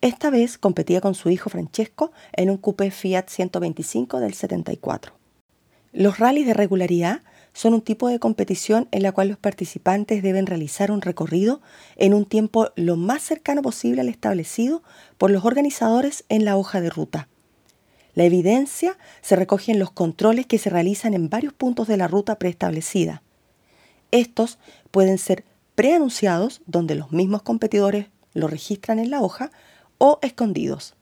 Esta 0.00 0.30
vez 0.30 0.58
competía 0.58 1.00
con 1.00 1.16
su 1.16 1.28
hijo 1.28 1.50
Francesco 1.50 2.12
en 2.32 2.50
un 2.50 2.56
coupé 2.56 2.92
Fiat 2.92 3.28
125 3.28 4.20
del 4.20 4.32
74. 4.32 5.12
Los 5.92 6.18
rallies 6.18 6.46
de 6.46 6.54
regularidad 6.54 7.22
son 7.52 7.74
un 7.74 7.80
tipo 7.80 8.06
de 8.08 8.20
competición 8.20 8.86
en 8.92 9.02
la 9.02 9.10
cual 9.10 9.26
los 9.26 9.38
participantes 9.38 10.22
deben 10.22 10.46
realizar 10.46 10.92
un 10.92 11.02
recorrido 11.02 11.60
en 11.96 12.14
un 12.14 12.26
tiempo 12.26 12.68
lo 12.76 12.94
más 12.94 13.22
cercano 13.22 13.60
posible 13.60 14.00
al 14.00 14.08
establecido 14.08 14.84
por 15.16 15.32
los 15.32 15.44
organizadores 15.44 16.24
en 16.28 16.44
la 16.44 16.56
hoja 16.56 16.80
de 16.80 16.90
ruta. 16.90 17.28
La 18.14 18.22
evidencia 18.22 18.96
se 19.20 19.34
recoge 19.34 19.72
en 19.72 19.80
los 19.80 19.90
controles 19.90 20.46
que 20.46 20.58
se 20.58 20.70
realizan 20.70 21.12
en 21.14 21.28
varios 21.28 21.54
puntos 21.54 21.88
de 21.88 21.96
la 21.96 22.06
ruta 22.06 22.38
preestablecida. 22.38 23.22
Estos 24.12 24.58
pueden 24.92 25.18
ser 25.18 25.44
preanunciados, 25.74 26.60
donde 26.66 26.94
los 26.94 27.10
mismos 27.10 27.42
competidores 27.42 28.06
lo 28.34 28.46
registran 28.46 29.00
en 29.00 29.10
la 29.10 29.20
hoja, 29.20 29.50
o 29.98 30.18
escondidos. 30.22 30.94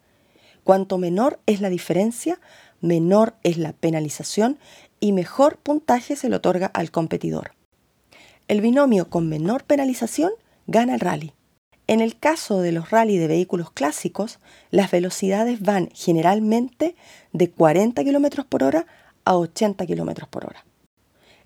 Cuanto 0.64 0.98
menor 0.98 1.38
es 1.46 1.60
la 1.60 1.70
diferencia, 1.70 2.40
menor 2.80 3.36
es 3.42 3.56
la 3.56 3.72
penalización 3.72 4.58
y 5.00 5.12
mejor 5.12 5.58
puntaje 5.58 6.16
se 6.16 6.28
le 6.28 6.36
otorga 6.36 6.66
al 6.66 6.90
competidor. 6.90 7.52
El 8.48 8.60
binomio 8.60 9.08
con 9.08 9.28
menor 9.28 9.64
penalización 9.64 10.32
gana 10.66 10.94
el 10.94 11.00
rally. 11.00 11.32
En 11.88 12.00
el 12.00 12.18
caso 12.18 12.60
de 12.60 12.72
los 12.72 12.90
rally 12.90 13.16
de 13.16 13.28
vehículos 13.28 13.70
clásicos, 13.70 14.40
las 14.70 14.90
velocidades 14.90 15.60
van 15.60 15.88
generalmente 15.94 16.96
de 17.32 17.50
40 17.50 18.02
km 18.02 18.44
por 18.44 18.64
hora 18.64 18.86
a 19.24 19.36
80 19.36 19.86
km 19.86 20.26
por 20.28 20.46
hora. 20.46 20.64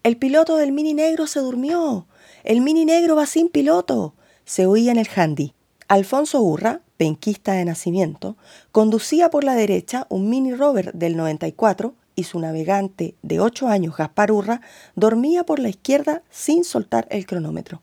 El 0.03 0.17
piloto 0.17 0.57
del 0.57 0.73
Mini 0.73 0.95
Negro 0.95 1.27
se 1.27 1.41
durmió. 1.41 2.07
El 2.43 2.63
Mini 2.63 2.87
Negro 2.87 3.17
va 3.17 3.27
sin 3.27 3.51
piloto. 3.51 4.15
Se 4.47 4.65
oía 4.65 4.93
en 4.93 4.99
el 4.99 5.09
handy. 5.15 5.53
Alfonso 5.89 6.41
Urra, 6.41 6.81
penquista 7.01 7.55
de 7.55 7.65
nacimiento, 7.65 8.37
conducía 8.73 9.31
por 9.31 9.43
la 9.43 9.55
derecha 9.55 10.07
un 10.11 10.29
Mini 10.29 10.53
Rover 10.53 10.93
del 10.93 11.17
94 11.17 11.95
y 12.15 12.25
su 12.25 12.39
navegante 12.39 13.15
de 13.23 13.41
8 13.41 13.69
años, 13.69 13.97
Gaspar 13.97 14.31
Urra, 14.31 14.61
dormía 14.97 15.45
por 15.45 15.61
la 15.61 15.71
izquierda 15.71 16.23
sin 16.29 16.63
soltar 16.63 17.09
el 17.11 17.25
cronómetro. 17.25 17.81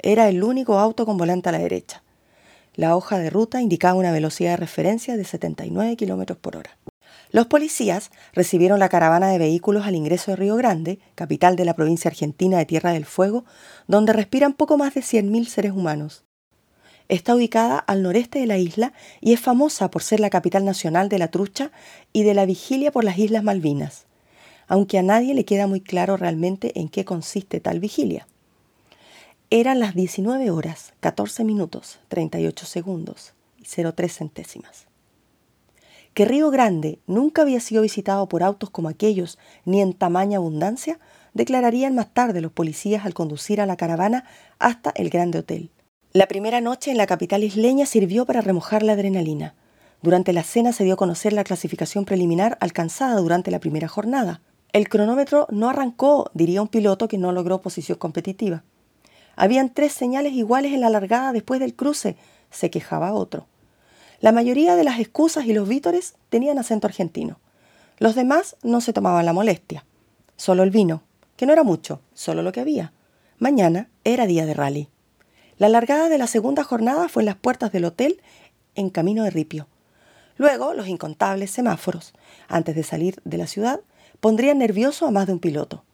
Era 0.00 0.28
el 0.28 0.42
único 0.42 0.80
auto 0.80 1.06
con 1.06 1.16
volante 1.16 1.48
a 1.48 1.52
la 1.52 1.60
derecha. 1.60 2.02
La 2.74 2.96
hoja 2.96 3.20
de 3.20 3.30
ruta 3.30 3.62
indicaba 3.62 3.94
una 3.94 4.10
velocidad 4.10 4.50
de 4.50 4.56
referencia 4.56 5.16
de 5.16 5.24
79 5.24 5.96
km 5.96 6.34
por 6.34 6.56
hora. 6.56 6.76
Los 7.30 7.46
policías 7.46 8.10
recibieron 8.32 8.80
la 8.80 8.88
caravana 8.88 9.28
de 9.28 9.38
vehículos 9.38 9.86
al 9.86 9.94
ingreso 9.94 10.32
de 10.32 10.36
Río 10.36 10.56
Grande, 10.56 10.98
capital 11.14 11.54
de 11.54 11.66
la 11.66 11.76
provincia 11.76 12.08
argentina 12.08 12.58
de 12.58 12.66
Tierra 12.66 12.90
del 12.90 13.04
Fuego, 13.04 13.44
donde 13.86 14.12
respiran 14.12 14.54
poco 14.54 14.76
más 14.76 14.94
de 14.94 15.02
100.000 15.02 15.46
seres 15.46 15.70
humanos. 15.70 16.24
Está 17.10 17.34
ubicada 17.34 17.76
al 17.76 18.04
noreste 18.04 18.38
de 18.38 18.46
la 18.46 18.56
isla 18.56 18.92
y 19.20 19.32
es 19.32 19.40
famosa 19.40 19.90
por 19.90 20.04
ser 20.04 20.20
la 20.20 20.30
capital 20.30 20.64
nacional 20.64 21.08
de 21.08 21.18
la 21.18 21.26
trucha 21.26 21.72
y 22.12 22.22
de 22.22 22.34
la 22.34 22.46
vigilia 22.46 22.92
por 22.92 23.02
las 23.02 23.18
Islas 23.18 23.42
Malvinas, 23.42 24.06
aunque 24.68 24.96
a 24.96 25.02
nadie 25.02 25.34
le 25.34 25.44
queda 25.44 25.66
muy 25.66 25.80
claro 25.80 26.16
realmente 26.16 26.78
en 26.78 26.88
qué 26.88 27.04
consiste 27.04 27.58
tal 27.58 27.80
vigilia. 27.80 28.28
Eran 29.50 29.80
las 29.80 29.96
19 29.96 30.52
horas, 30.52 30.94
14 31.00 31.42
minutos, 31.42 31.98
38 32.06 32.64
segundos 32.64 33.34
y 33.58 33.64
03 33.64 34.14
centésimas. 34.14 34.86
Que 36.14 36.24
Río 36.24 36.52
Grande 36.52 37.00
nunca 37.08 37.42
había 37.42 37.58
sido 37.58 37.82
visitado 37.82 38.28
por 38.28 38.44
autos 38.44 38.70
como 38.70 38.88
aquellos 38.88 39.36
ni 39.64 39.80
en 39.80 39.94
tamaña 39.94 40.38
abundancia, 40.38 41.00
declararían 41.34 41.96
más 41.96 42.14
tarde 42.14 42.40
los 42.40 42.52
policías 42.52 43.04
al 43.04 43.14
conducir 43.14 43.60
a 43.60 43.66
la 43.66 43.76
caravana 43.76 44.26
hasta 44.60 44.92
el 44.94 45.10
Grande 45.10 45.40
Hotel. 45.40 45.72
La 46.12 46.26
primera 46.26 46.60
noche 46.60 46.90
en 46.90 46.96
la 46.96 47.06
capital 47.06 47.44
isleña 47.44 47.86
sirvió 47.86 48.26
para 48.26 48.40
remojar 48.40 48.82
la 48.82 48.94
adrenalina. 48.94 49.54
Durante 50.02 50.32
la 50.32 50.42
cena 50.42 50.72
se 50.72 50.82
dio 50.82 50.94
a 50.94 50.96
conocer 50.96 51.32
la 51.32 51.44
clasificación 51.44 52.04
preliminar 52.04 52.58
alcanzada 52.60 53.14
durante 53.20 53.52
la 53.52 53.60
primera 53.60 53.86
jornada. 53.86 54.40
El 54.72 54.88
cronómetro 54.88 55.46
no 55.50 55.68
arrancó, 55.68 56.28
diría 56.34 56.62
un 56.62 56.66
piloto 56.66 57.06
que 57.06 57.16
no 57.16 57.30
logró 57.30 57.60
posición 57.60 57.96
competitiva. 57.96 58.64
Habían 59.36 59.72
tres 59.72 59.92
señales 59.92 60.32
iguales 60.32 60.72
en 60.72 60.80
la 60.80 60.90
largada 60.90 61.32
después 61.32 61.60
del 61.60 61.76
cruce, 61.76 62.16
se 62.50 62.70
quejaba 62.70 63.12
otro. 63.12 63.46
La 64.18 64.32
mayoría 64.32 64.74
de 64.74 64.82
las 64.82 64.98
excusas 64.98 65.46
y 65.46 65.52
los 65.52 65.68
vítores 65.68 66.16
tenían 66.28 66.58
acento 66.58 66.88
argentino. 66.88 67.38
Los 67.98 68.16
demás 68.16 68.56
no 68.64 68.80
se 68.80 68.92
tomaban 68.92 69.26
la 69.26 69.32
molestia. 69.32 69.84
Solo 70.36 70.64
el 70.64 70.72
vino, 70.72 71.04
que 71.36 71.46
no 71.46 71.52
era 71.52 71.62
mucho, 71.62 72.00
solo 72.14 72.42
lo 72.42 72.50
que 72.50 72.60
había. 72.60 72.92
Mañana 73.38 73.90
era 74.02 74.26
día 74.26 74.44
de 74.44 74.54
rally. 74.54 74.88
La 75.60 75.68
largada 75.68 76.08
de 76.08 76.16
la 76.16 76.26
segunda 76.26 76.64
jornada 76.64 77.10
fue 77.10 77.20
en 77.20 77.26
las 77.26 77.36
puertas 77.36 77.70
del 77.70 77.84
hotel 77.84 78.22
en 78.76 78.88
camino 78.88 79.24
de 79.24 79.30
Ripio. 79.30 79.68
Luego, 80.38 80.72
los 80.72 80.88
incontables 80.88 81.50
semáforos, 81.50 82.14
antes 82.48 82.74
de 82.74 82.82
salir 82.82 83.20
de 83.26 83.36
la 83.36 83.46
ciudad, 83.46 83.80
pondrían 84.20 84.56
nervioso 84.56 85.06
a 85.06 85.10
más 85.10 85.26
de 85.26 85.34
un 85.34 85.38
piloto, 85.38 85.84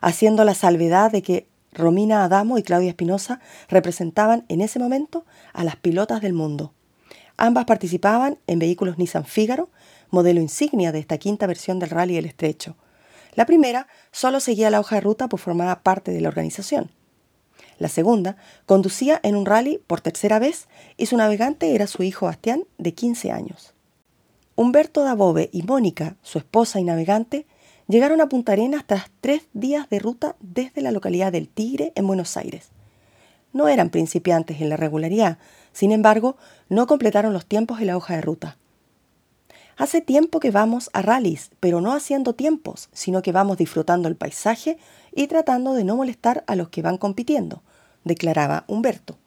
haciendo 0.00 0.42
la 0.42 0.54
salvedad 0.54 1.12
de 1.12 1.22
que 1.22 1.46
Romina 1.72 2.24
Adamo 2.24 2.58
y 2.58 2.64
Claudia 2.64 2.88
Espinosa 2.88 3.38
representaban 3.68 4.46
en 4.48 4.60
ese 4.60 4.80
momento 4.80 5.24
a 5.52 5.62
las 5.62 5.76
pilotas 5.76 6.20
del 6.20 6.32
mundo. 6.32 6.72
Ambas 7.36 7.66
participaban 7.66 8.38
en 8.48 8.58
vehículos 8.58 8.98
Nissan 8.98 9.26
Figaro, 9.26 9.70
modelo 10.10 10.40
insignia 10.40 10.90
de 10.90 10.98
esta 10.98 11.18
quinta 11.18 11.46
versión 11.46 11.78
del 11.78 11.90
Rally 11.90 12.16
del 12.16 12.26
Estrecho. 12.26 12.74
La 13.36 13.46
primera 13.46 13.86
solo 14.10 14.40
seguía 14.40 14.70
la 14.70 14.80
hoja 14.80 14.96
de 14.96 15.02
ruta 15.02 15.28
por 15.28 15.38
formar 15.38 15.84
parte 15.84 16.10
de 16.10 16.20
la 16.20 16.30
organización. 16.30 16.90
La 17.78 17.88
segunda 17.88 18.36
conducía 18.66 19.20
en 19.22 19.36
un 19.36 19.46
rally 19.46 19.80
por 19.86 20.00
tercera 20.00 20.38
vez 20.38 20.68
y 20.96 21.06
su 21.06 21.16
navegante 21.16 21.74
era 21.74 21.86
su 21.86 22.02
hijo 22.02 22.26
Bastián, 22.26 22.64
de 22.78 22.94
15 22.94 23.30
años. 23.30 23.74
Humberto 24.56 25.02
Dabove 25.02 25.50
y 25.52 25.62
Mónica, 25.62 26.16
su 26.22 26.38
esposa 26.38 26.78
y 26.78 26.84
navegante, 26.84 27.46
llegaron 27.88 28.20
a 28.20 28.28
Punta 28.28 28.52
Arenas 28.52 28.84
tras 28.86 29.10
tres 29.20 29.42
días 29.52 29.88
de 29.90 29.98
ruta 29.98 30.36
desde 30.40 30.80
la 30.80 30.92
localidad 30.92 31.32
del 31.32 31.48
Tigre 31.48 31.92
en 31.96 32.06
Buenos 32.06 32.36
Aires. 32.36 32.68
No 33.52 33.68
eran 33.68 33.90
principiantes 33.90 34.60
en 34.60 34.68
la 34.68 34.76
regularidad, 34.76 35.38
Sin 35.72 35.90
embargo, 35.90 36.36
no 36.68 36.86
completaron 36.86 37.32
los 37.32 37.46
tiempos 37.46 37.80
en 37.80 37.88
la 37.88 37.96
hoja 37.96 38.14
de 38.14 38.20
ruta. 38.20 38.58
Hace 39.76 40.00
tiempo 40.00 40.38
que 40.38 40.52
vamos 40.52 40.88
a 40.92 41.02
rallies, 41.02 41.50
pero 41.58 41.80
no 41.80 41.92
haciendo 41.94 42.34
tiempos, 42.34 42.88
sino 42.92 43.22
que 43.22 43.32
vamos 43.32 43.58
disfrutando 43.58 44.08
el 44.08 44.14
paisaje 44.14 44.78
y 45.12 45.26
tratando 45.26 45.74
de 45.74 45.82
no 45.82 45.96
molestar 45.96 46.44
a 46.46 46.54
los 46.54 46.68
que 46.68 46.82
van 46.82 46.96
compitiendo, 46.96 47.62
declaraba 48.04 48.64
Humberto. 48.68 49.18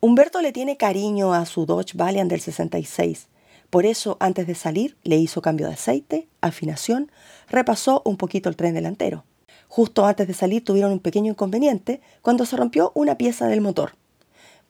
Humberto 0.00 0.40
le 0.40 0.52
tiene 0.52 0.78
cariño 0.78 1.34
a 1.34 1.44
su 1.44 1.66
Dodge 1.66 1.94
Valiant 1.94 2.30
del 2.30 2.40
66. 2.40 3.28
Por 3.68 3.84
eso, 3.84 4.16
antes 4.18 4.46
de 4.46 4.54
salir, 4.54 4.96
le 5.02 5.16
hizo 5.16 5.42
cambio 5.42 5.66
de 5.66 5.74
aceite, 5.74 6.26
afinación, 6.40 7.12
repasó 7.48 8.00
un 8.06 8.16
poquito 8.16 8.48
el 8.48 8.56
tren 8.56 8.74
delantero. 8.74 9.24
Justo 9.68 10.06
antes 10.06 10.26
de 10.26 10.34
salir 10.34 10.64
tuvieron 10.64 10.92
un 10.92 11.00
pequeño 11.00 11.30
inconveniente 11.30 12.00
cuando 12.22 12.46
se 12.46 12.56
rompió 12.56 12.92
una 12.94 13.16
pieza 13.18 13.46
del 13.46 13.60
motor 13.60 13.94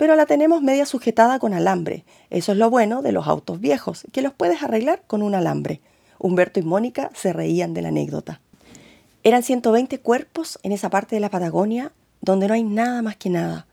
pero 0.02 0.16
la 0.16 0.26
tenemos 0.26 0.62
media 0.62 0.84
sujetada 0.84 1.38
con 1.38 1.54
alambre. 1.54 2.04
Eso 2.28 2.50
es 2.50 2.58
lo 2.58 2.70
bueno 2.70 3.02
de 3.02 3.12
los 3.12 3.28
autos 3.28 3.60
viejos, 3.60 4.02
que 4.10 4.20
los 4.20 4.32
puedes 4.32 4.60
arreglar 4.60 5.04
con 5.06 5.22
un 5.22 5.36
alambre. 5.36 5.80
Humberto 6.18 6.58
y 6.58 6.64
Mónica 6.64 7.12
se 7.14 7.32
reían 7.32 7.72
de 7.72 7.82
la 7.82 7.90
anécdota. 7.90 8.40
Eran 9.22 9.44
120 9.44 10.00
cuerpos 10.00 10.58
en 10.64 10.72
esa 10.72 10.90
parte 10.90 11.14
de 11.14 11.20
la 11.20 11.30
Patagonia 11.30 11.92
donde 12.20 12.48
no 12.48 12.54
hay 12.54 12.64
nada 12.64 13.00
más 13.00 13.14
que 13.14 13.30
nada. 13.30 13.68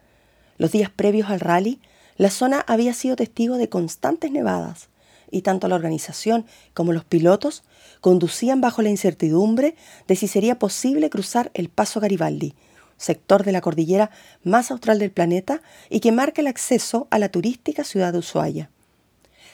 Los 0.59 0.71
días 0.71 0.91
previos 0.91 1.31
al 1.31 1.39
rally, 1.39 1.81
la 2.15 2.29
zona 2.29 2.63
había 2.67 2.93
sido 2.93 3.15
testigo 3.15 3.57
de 3.57 3.67
constantes 3.67 4.31
nevadas, 4.31 4.89
y 5.31 5.41
tanto 5.41 5.67
la 5.67 5.77
organización 5.77 6.45
como 6.75 6.93
los 6.93 7.05
pilotos 7.05 7.63
conducían 8.01 8.61
bajo 8.61 8.83
la 8.83 8.89
incertidumbre 8.89 9.73
de 10.07 10.15
si 10.15 10.27
sería 10.27 10.59
posible 10.59 11.09
cruzar 11.09 11.49
el 11.55 11.69
Paso 11.69 11.99
Garibaldi, 11.99 12.53
sector 12.99 13.43
de 13.43 13.51
la 13.51 13.61
cordillera 13.61 14.11
más 14.43 14.69
austral 14.69 14.99
del 14.99 15.09
planeta 15.09 15.63
y 15.89 16.01
que 16.01 16.11
marca 16.11 16.41
el 16.41 16.47
acceso 16.47 17.07
a 17.09 17.17
la 17.17 17.29
turística 17.29 17.83
ciudad 17.83 18.13
de 18.13 18.19
Ushuaia. 18.19 18.69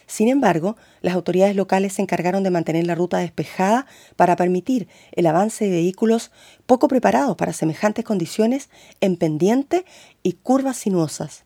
Sin 0.08 0.28
embargo, 0.28 0.76
las 1.02 1.16
autoridades 1.16 1.56
locales 1.56 1.94
se 1.94 2.02
encargaron 2.02 2.44
de 2.44 2.52
mantener 2.52 2.86
la 2.86 2.96
ruta 2.96 3.18
despejada 3.18 3.88
para 4.16 4.36
permitir 4.36 4.88
el 5.14 5.26
avance 5.26 5.66
de 5.66 5.72
vehículos 5.72 6.32
poco 6.66 6.88
preparados 6.88 7.36
para 7.38 7.54
semejantes 7.54 8.06
condiciones 8.06 8.70
en 9.02 9.18
pendiente 9.18 9.86
y 10.22 10.34
curvas 10.34 10.78
sinuosas. 10.78 11.46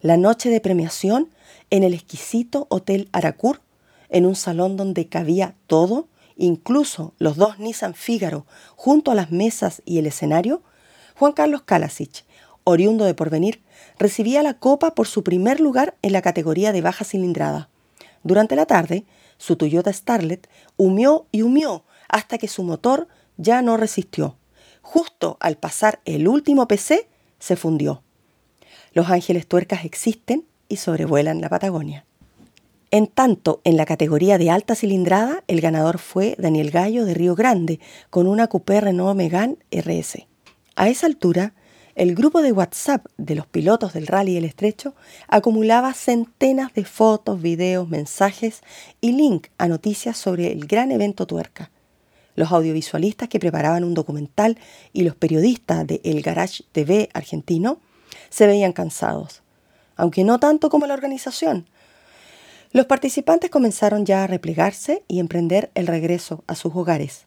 La 0.00 0.16
noche 0.16 0.48
de 0.48 0.60
premiación 0.60 1.30
en 1.70 1.82
el 1.82 1.92
exquisito 1.92 2.66
Hotel 2.70 3.08
Aracur, 3.12 3.60
en 4.08 4.26
un 4.26 4.36
salón 4.36 4.76
donde 4.76 5.08
cabía 5.08 5.54
todo, 5.66 6.08
incluso 6.36 7.14
los 7.18 7.36
dos 7.36 7.58
Nissan 7.58 7.94
Fígaro, 7.94 8.46
junto 8.76 9.10
a 9.10 9.14
las 9.14 9.30
mesas 9.30 9.82
y 9.84 9.98
el 9.98 10.06
escenario, 10.06 10.62
Juan 11.20 11.32
Carlos 11.32 11.60
Kalasic, 11.66 12.24
oriundo 12.64 13.04
de 13.04 13.12
Porvenir, 13.12 13.60
recibía 13.98 14.42
la 14.42 14.54
copa 14.54 14.94
por 14.94 15.06
su 15.06 15.22
primer 15.22 15.60
lugar 15.60 15.94
en 16.00 16.14
la 16.14 16.22
categoría 16.22 16.72
de 16.72 16.80
baja 16.80 17.04
cilindrada. 17.04 17.68
Durante 18.22 18.56
la 18.56 18.64
tarde, 18.64 19.04
su 19.36 19.56
Toyota 19.56 19.92
Starlet 19.92 20.48
humió 20.78 21.26
y 21.30 21.42
humió 21.42 21.84
hasta 22.08 22.38
que 22.38 22.48
su 22.48 22.62
motor 22.62 23.06
ya 23.36 23.60
no 23.60 23.76
resistió. 23.76 24.38
Justo 24.80 25.36
al 25.40 25.58
pasar 25.58 26.00
el 26.06 26.26
último 26.26 26.66
PC, 26.66 27.06
se 27.38 27.54
fundió. 27.54 28.02
Los 28.94 29.10
ángeles 29.10 29.46
tuercas 29.46 29.84
existen 29.84 30.46
y 30.70 30.76
sobrevuelan 30.76 31.42
la 31.42 31.50
Patagonia. 31.50 32.06
En 32.90 33.08
tanto, 33.08 33.60
en 33.64 33.76
la 33.76 33.84
categoría 33.84 34.38
de 34.38 34.48
alta 34.48 34.74
cilindrada, 34.74 35.44
el 35.48 35.60
ganador 35.60 35.98
fue 35.98 36.34
Daniel 36.38 36.70
Gallo 36.70 37.04
de 37.04 37.12
Río 37.12 37.34
Grande, 37.34 37.78
con 38.08 38.26
una 38.26 38.46
Coupé 38.46 38.80
Renault 38.80 39.18
Megane 39.18 39.58
RS. 39.70 40.29
A 40.76 40.88
esa 40.88 41.06
altura, 41.06 41.52
el 41.94 42.14
grupo 42.14 42.40
de 42.40 42.52
WhatsApp 42.52 43.04
de 43.18 43.34
los 43.34 43.46
pilotos 43.46 43.92
del 43.92 44.06
rally 44.06 44.34
del 44.34 44.44
estrecho 44.44 44.94
acumulaba 45.28 45.92
centenas 45.92 46.72
de 46.72 46.84
fotos, 46.84 47.42
videos, 47.42 47.88
mensajes 47.88 48.62
y 49.00 49.12
link 49.12 49.48
a 49.58 49.68
noticias 49.68 50.16
sobre 50.16 50.52
el 50.52 50.66
gran 50.66 50.92
evento 50.92 51.26
tuerca. 51.26 51.70
Los 52.36 52.52
audiovisualistas 52.52 53.28
que 53.28 53.40
preparaban 53.40 53.84
un 53.84 53.94
documental 53.94 54.58
y 54.92 55.02
los 55.02 55.16
periodistas 55.16 55.86
de 55.86 56.00
El 56.04 56.22
Garage 56.22 56.64
TV 56.72 57.10
argentino 57.12 57.80
se 58.30 58.46
veían 58.46 58.72
cansados, 58.72 59.42
aunque 59.96 60.24
no 60.24 60.38
tanto 60.38 60.70
como 60.70 60.86
la 60.86 60.94
organización. 60.94 61.68
Los 62.72 62.86
participantes 62.86 63.50
comenzaron 63.50 64.06
ya 64.06 64.22
a 64.22 64.26
replegarse 64.28 65.02
y 65.08 65.18
emprender 65.18 65.72
el 65.74 65.88
regreso 65.88 66.44
a 66.46 66.54
sus 66.54 66.74
hogares. 66.74 67.26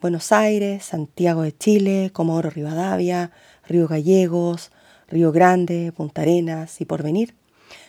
Buenos 0.00 0.32
Aires, 0.32 0.82
Santiago 0.82 1.42
de 1.42 1.54
Chile, 1.54 2.10
Comodoro 2.14 2.48
Rivadavia, 2.48 3.32
Río 3.68 3.86
Gallegos, 3.86 4.70
Río 5.08 5.30
Grande, 5.30 5.92
Punta 5.94 6.22
Arenas 6.22 6.80
y 6.80 6.86
Porvenir, 6.86 7.34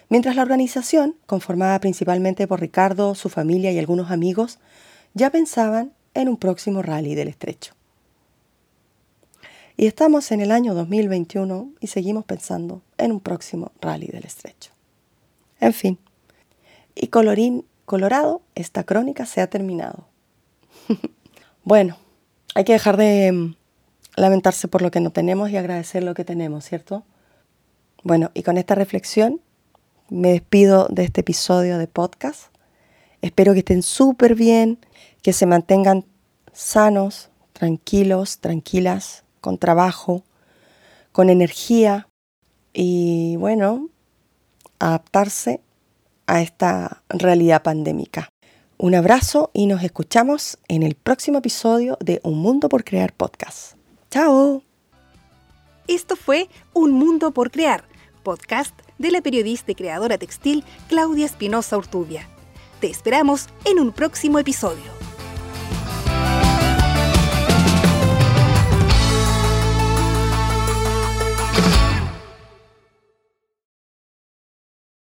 mientras 0.10 0.36
la 0.36 0.42
organización, 0.42 1.16
conformada 1.26 1.80
principalmente 1.80 2.48
por 2.48 2.60
Ricardo, 2.60 3.16
su 3.16 3.30
familia 3.30 3.72
y 3.72 3.80
algunos 3.80 4.12
amigos, 4.12 4.60
ya 5.14 5.30
pensaban 5.30 5.94
en 6.14 6.28
un 6.28 6.36
próximo 6.36 6.82
rally 6.82 7.16
del 7.16 7.30
estrecho. 7.30 7.76
Y 9.78 9.86
estamos 9.86 10.34
en 10.34 10.42
el 10.42 10.52
año 10.52 10.74
2021 10.74 11.72
y 11.80 11.88
seguimos 11.88 12.26
pensando 12.26 12.82
en 12.98 13.14
un 13.14 13.22
próximo 13.22 13.72
rally 13.80 14.08
del 14.08 14.26
estrecho. 14.26 14.72
En 15.62 15.72
fin, 15.72 15.98
y 16.94 17.08
colorín 17.08 17.64
colorado, 17.86 18.42
esta 18.54 18.84
crónica 18.84 19.26
se 19.26 19.40
ha 19.40 19.48
terminado. 19.48 20.08
Bueno, 21.64 21.98
hay 22.56 22.64
que 22.64 22.74
dejar 22.74 22.98
de 22.98 23.32
mm, 23.32 23.56
lamentarse 24.16 24.68
por 24.68 24.82
lo 24.82 24.90
que 24.90 25.00
no 25.00 25.12
tenemos 25.12 25.52
y 25.52 25.58
agradecer 25.58 26.02
lo 26.02 26.16
que 26.16 26.26
tenemos, 26.26 26.66
¿cierto? 26.66 27.04
Bueno, 28.04 28.32
y 28.34 28.42
con 28.42 28.58
esta 28.58 28.74
reflexión 28.74 29.42
me 30.10 30.32
despido 30.32 30.88
de 30.90 31.04
este 31.04 31.22
episodio 31.22 31.78
de 31.78 31.88
podcast. 31.88 32.54
Espero 33.22 33.54
que 33.54 33.60
estén 33.60 33.84
súper 33.84 34.34
bien, 34.34 34.80
que 35.22 35.34
se 35.34 35.46
mantengan 35.46 36.06
sanos, 36.52 37.30
tranquilos, 37.54 38.40
tranquilas, 38.40 39.24
con 39.40 39.60
trabajo, 39.60 40.24
con 41.12 41.30
energía 41.30 42.08
y 42.74 43.36
bueno, 43.36 43.90
adaptarse 44.80 45.62
a 46.26 46.42
esta 46.42 47.04
realidad 47.10 47.62
pandémica. 47.62 48.30
Un 48.84 48.96
abrazo 48.96 49.52
y 49.54 49.68
nos 49.68 49.84
escuchamos 49.84 50.58
en 50.68 50.82
el 50.82 50.96
próximo 50.96 51.38
episodio 51.38 52.00
de 52.00 52.20
Un 52.24 52.40
Mundo 52.40 52.68
por 52.68 52.84
Crear 52.84 53.14
Podcast. 53.14 53.74
¡Chao! 54.10 54.64
Esto 55.88 56.16
fue 56.16 56.50
Un 56.74 56.92
Mundo 56.92 57.30
por 57.30 57.52
Crear, 57.52 57.84
podcast 58.24 58.74
de 58.98 59.12
la 59.12 59.22
periodista 59.22 59.72
y 59.72 59.76
creadora 59.76 60.18
textil 60.18 60.64
Claudia 60.90 61.28
Espinosa 61.28 61.78
Urtubia. 61.78 62.28
Te 62.80 62.88
esperamos 62.88 63.50
en 63.66 63.78
un 63.78 63.92
próximo 63.92 64.40
episodio. 64.40 65.01